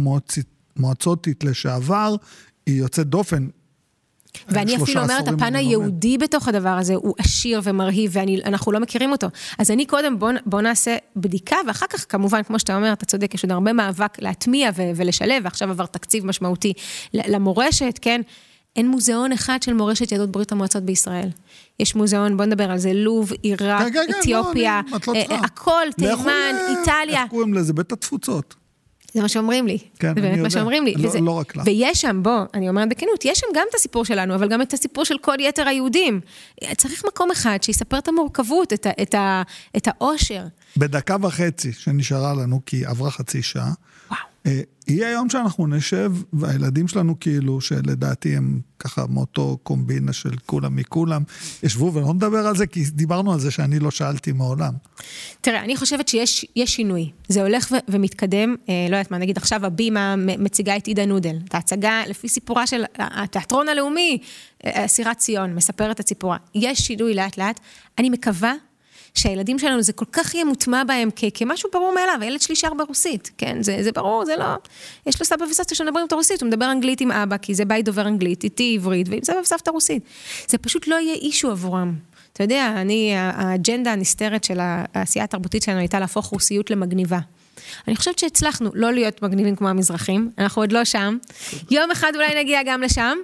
המועצותית 0.77 1.45
לשעבר, 1.45 2.15
היא 2.67 2.79
יוצאת 2.81 3.07
דופן. 3.07 3.47
ואני 4.49 4.77
אפילו 4.77 5.03
אומרת, 5.03 5.29
הפן 5.29 5.55
היהודי 5.55 6.19
בתוך 6.19 6.49
הדבר 6.49 6.69
הזה 6.69 6.95
הוא 6.95 7.15
עשיר 7.19 7.61
ומרהיב, 7.65 8.13
ואנחנו 8.15 8.73
לא 8.73 8.81
מכירים 8.81 9.13
אותו. 9.13 9.27
אז 9.59 9.71
אני 9.71 9.87
קודם, 9.87 10.19
בוא, 10.19 10.31
בוא 10.47 10.61
נעשה 10.61 10.97
בדיקה, 11.17 11.57
ואחר 11.67 11.87
כך, 11.91 12.07
כמובן, 12.09 12.43
כמו 12.43 12.59
שאתה 12.59 12.77
אומר, 12.77 12.93
אתה 12.93 13.07
צודק, 13.07 13.35
יש 13.35 13.45
עוד 13.45 13.53
הרבה 13.53 13.73
מאבק 13.73 14.23
להטמיע 14.23 14.71
ולשלב, 14.97 15.43
ועכשיו 15.45 15.71
עבר 15.71 15.87
תקציב 15.87 16.27
משמעותי 16.27 16.73
למורשת, 17.15 17.99
כן? 18.03 18.21
אין 18.77 18.89
מוזיאון 18.89 19.33
אחד 19.33 19.63
של 19.63 19.75
מורשת 19.75 20.13
יהדות 20.13 20.31
ברית 20.31 20.53
המועצות 20.53 20.83
בישראל. 20.83 21.29
יש 21.81 21.95
מוזיאון, 21.95 22.37
בוא 22.37 22.45
נדבר 22.45 22.71
על 22.71 22.79
זה, 22.79 22.93
לוב, 22.93 23.33
עיראק, 23.43 23.83
כן, 23.83 23.93
כן, 23.93 24.13
כן, 24.13 24.19
אתיופיה, 24.21 24.81
לא, 25.07 25.15
אה, 25.15 25.23
אה, 25.31 25.39
הכל, 25.41 25.87
תימן, 25.97 26.55
איטליה. 26.69 27.23
איך 27.23 27.31
קוראים 27.31 27.55
לזה? 27.55 27.73
בית 27.73 27.93
התפוצות. 27.93 28.55
זה 29.13 29.23
מה 29.23 29.29
שאומרים 29.29 29.67
לי. 29.67 29.79
כן, 29.99 30.15
זה 30.15 30.21
באמת 30.21 30.39
מה 30.39 30.51
שאומרים 30.51 30.85
לי. 30.85 30.95
לא, 30.95 31.09
וזה, 31.09 31.21
לא 31.21 31.31
רק 31.31 31.57
לך. 31.57 31.63
ויש 31.67 32.01
שם, 32.01 32.21
בוא, 32.23 32.41
אני 32.55 32.69
אומרת 32.69 32.89
בכנות, 32.89 33.25
יש 33.25 33.39
שם 33.39 33.47
גם 33.55 33.67
את 33.71 33.75
הסיפור 33.75 34.05
שלנו, 34.05 34.35
אבל 34.35 34.49
גם 34.49 34.63
את 34.63 34.73
הסיפור 34.73 35.05
של 35.05 35.19
כל 35.19 35.37
יתר 35.39 35.69
היהודים. 35.69 36.21
צריך 36.77 37.05
מקום 37.07 37.31
אחד 37.31 37.59
שיספר 37.63 37.99
את 37.99 38.09
המורכבות, 38.09 38.73
את, 38.73 38.87
ה, 38.87 38.91
את, 39.03 39.15
ה, 39.15 39.43
את 39.77 39.89
העושר. 39.89 40.43
בדקה 40.77 41.17
וחצי 41.23 41.73
שנשארה 41.73 42.35
לנו, 42.35 42.61
כי 42.67 42.87
עברה 42.87 43.11
חצי 43.11 43.43
שעה, 43.43 43.73
יהיה 44.89 45.11
יום 45.11 45.31
שאנחנו 45.31 45.67
נשב, 45.67 46.13
והילדים 46.33 46.89
שלנו 46.89 47.21
כאילו, 47.21 47.61
שלדעתי 47.61 48.37
הם 48.37 48.61
ככה 48.79 49.05
מאותו 49.09 49.59
קומבינה 49.63 50.13
של 50.13 50.37
כולם 50.47 50.77
מכולם, 50.77 51.23
ישבו 51.63 51.95
ולא 51.95 52.15
נדבר 52.15 52.47
על 52.47 52.57
זה, 52.57 52.67
כי 52.67 52.85
דיברנו 52.85 53.33
על 53.33 53.41
זה 53.41 53.51
שאני 53.51 53.79
לא 53.79 53.91
שאלתי 53.91 54.33
מעולם. 54.33 54.73
תראה, 55.41 55.65
אני 55.65 55.77
חושבת 55.77 56.09
שיש 56.09 56.47
שינוי. 56.65 57.11
זה 57.29 57.43
הולך 57.43 57.75
ומתקדם, 57.89 58.55
אה, 58.69 58.87
לא 58.91 58.97
יודעת 58.97 59.11
מה, 59.11 59.19
נגיד 59.19 59.37
עכשיו 59.37 59.67
הבימה 59.67 60.15
מציגה 60.17 60.77
את 60.77 60.87
עידה 60.87 61.07
נודל, 61.07 61.37
את 61.49 61.55
ההצגה 61.55 62.03
לפי 62.07 62.29
סיפורה 62.29 62.67
של 62.67 62.85
התיאטרון 62.99 63.69
הלאומי, 63.69 64.19
אסירת 64.65 65.19
ציון, 65.19 65.55
מספרת 65.55 66.01
את 66.01 66.09
סיפורה. 66.09 66.37
יש 66.55 66.79
שינוי 66.79 67.15
לאט 67.15 67.39
לאט. 67.39 67.61
אני 67.99 68.11
מקווה 68.11 68.55
שהילדים 69.19 69.59
שלנו, 69.59 69.83
זה 69.83 69.93
כל 69.93 70.05
כך 70.13 70.35
יהיה 70.35 70.45
מוטמע 70.45 70.85
בהם 70.85 71.09
כ- 71.17 71.25
כמשהו 71.35 71.71
ברור 71.73 71.95
מאליו, 71.95 72.19
הילד 72.21 72.41
שלי 72.41 72.57
שר 72.57 72.75
ברוסית, 72.75 73.31
כן, 73.39 73.63
זה, 73.63 73.79
זה 73.83 73.93
ברור, 73.93 74.25
זה 74.25 74.37
לא... 74.39 74.45
יש 75.07 75.21
לו 75.21 75.27
סבא 75.27 75.45
וסבתא 75.45 75.75
שמדברים 75.75 76.07
את 76.07 76.13
הרוסית, 76.13 76.43
הוא 76.43 76.49
מדבר 76.49 76.73
אנגלית 76.73 77.01
עם 77.01 77.13
אבא, 77.13 77.37
כי 77.37 77.55
זה 77.55 77.65
בית 77.65 77.85
דובר 77.85 78.09
אנגלית, 78.09 78.45
איתי 78.45 78.75
עברית, 78.75 79.09
ועם 79.09 79.21
סבא 79.25 79.37
וסבתא 79.37 79.71
רוסית. 79.71 80.03
זה 80.49 80.59
פשוט 80.59 80.89
לא 80.89 80.95
יהיה 80.95 81.15
אישו 81.15 81.51
עבורם. 81.51 81.95
אתה 82.33 82.45
יודע, 82.45 82.75
אני, 82.77 83.13
האג'נדה 83.17 83.93
הנסתרת 83.93 84.45
של 84.45 84.59
העשייה 84.61 85.25
התרבותית 85.25 85.63
שלנו 85.63 85.79
הייתה 85.79 86.01
להפוך 86.01 86.27
רוסיות 86.27 86.71
למגניבה. 86.71 87.19
אני 87.89 87.97
חושבת 87.97 88.19
שהצלחנו 88.19 88.71
לא 88.75 88.93
להיות 88.93 89.23
מגניבים 89.23 89.57
כמו 89.57 89.69
המזרחים, 89.69 90.31
אנחנו 90.39 90.63
עוד 90.63 90.73
לא 90.73 90.85
שם. 90.85 91.17
יום 91.71 91.91
אחד 91.91 92.13
אולי 92.15 92.43
נגיע 92.43 92.61
גם 92.67 92.83
לשם, 92.83 93.17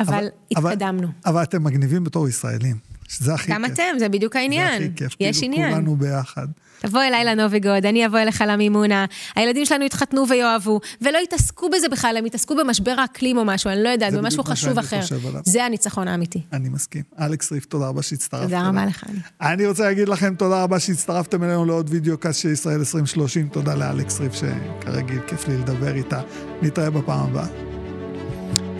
אבל, 0.00 0.28
אבל 0.56 0.70
התקדמנו. 0.72 1.02
אבל, 1.02 1.32
אבל 1.32 1.42
אתם 1.42 1.64
מגניבים 1.64 2.04
בתור 2.04 2.28
ישראלים, 2.28 2.91
שזה 3.12 3.34
הכי 3.34 3.52
גם 3.52 3.64
כיף. 3.64 3.68
גם 3.68 3.72
אתם, 3.74 3.98
זה 3.98 4.08
בדיוק 4.08 4.36
העניין. 4.36 4.78
זה 4.78 4.84
הכי 4.84 4.94
כיף, 4.96 5.16
יש 5.20 5.40
כאילו 5.40 5.54
עניין. 5.54 5.72
כולנו 5.72 5.96
ביחד. 5.96 6.46
תבוא 6.82 7.02
אליי 7.02 7.24
לנוביגוד, 7.24 7.86
אני 7.86 8.06
אבוא 8.06 8.18
אליך 8.18 8.44
למימונה, 8.48 9.04
הילדים 9.36 9.64
שלנו 9.64 9.84
יתחתנו 9.84 10.28
ויאהבו, 10.28 10.80
ולא 11.02 11.18
יתעסקו 11.18 11.70
בזה 11.70 11.88
בכלל, 11.88 12.16
הם 12.18 12.26
יתעסקו 12.26 12.56
במשבר 12.56 12.94
האקלים 12.98 13.36
או 13.36 13.44
משהו, 13.44 13.70
אני 13.70 13.82
לא 13.82 13.88
יודעת, 13.88 14.14
במשהו 14.14 14.44
חשוב 14.44 14.78
אחר. 14.78 15.00
זה 15.44 15.64
הניצחון 15.64 16.08
האמיתי. 16.08 16.42
אני 16.52 16.68
מסכים. 16.68 17.02
אלכס 17.20 17.52
ריף, 17.52 17.64
תודה 17.64 17.86
רבה 17.88 18.02
שהצטרפת. 18.02 18.44
תודה 18.44 18.68
רבה 18.68 18.86
לך. 18.86 19.04
אני 19.40 19.66
רוצה 19.66 19.82
להגיד 19.82 20.08
לכם 20.08 20.34
תודה 20.34 20.62
רבה 20.62 20.78
שהצטרפתם 20.78 21.42
אלינו 21.42 21.64
לעוד 21.64 21.90
וידאו 21.90 22.18
קאסט 22.18 22.40
של 22.40 22.48
ישראל 22.48 22.78
2030. 22.78 23.48
תודה 23.48 23.74
לאלכס 23.74 24.20
ריף, 24.20 24.32
שכרגיל 24.34 25.20
כיף 25.26 25.48
לי 25.48 25.56
לדבר 25.56 25.94
איתה. 25.94 26.20
נתראה 26.62 26.90
בפעם 26.90 27.20
הבאה. 27.20 27.71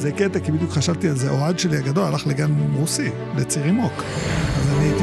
זה 0.03 0.13
קטע, 0.13 0.41
כי 0.41 0.53
בדיוק 0.53 0.71
חשבתי 0.71 1.09
על 1.09 1.17
זה, 1.17 1.31
אוהד 1.31 1.59
שלי 1.59 1.77
הגדול 1.77 2.05
הלך 2.05 2.27
לגן 2.27 2.51
רוסי, 2.75 3.11
לצירימוק. 3.37 3.93
אז 4.59 4.71
אני 4.71 4.85
הייתי 4.85 5.02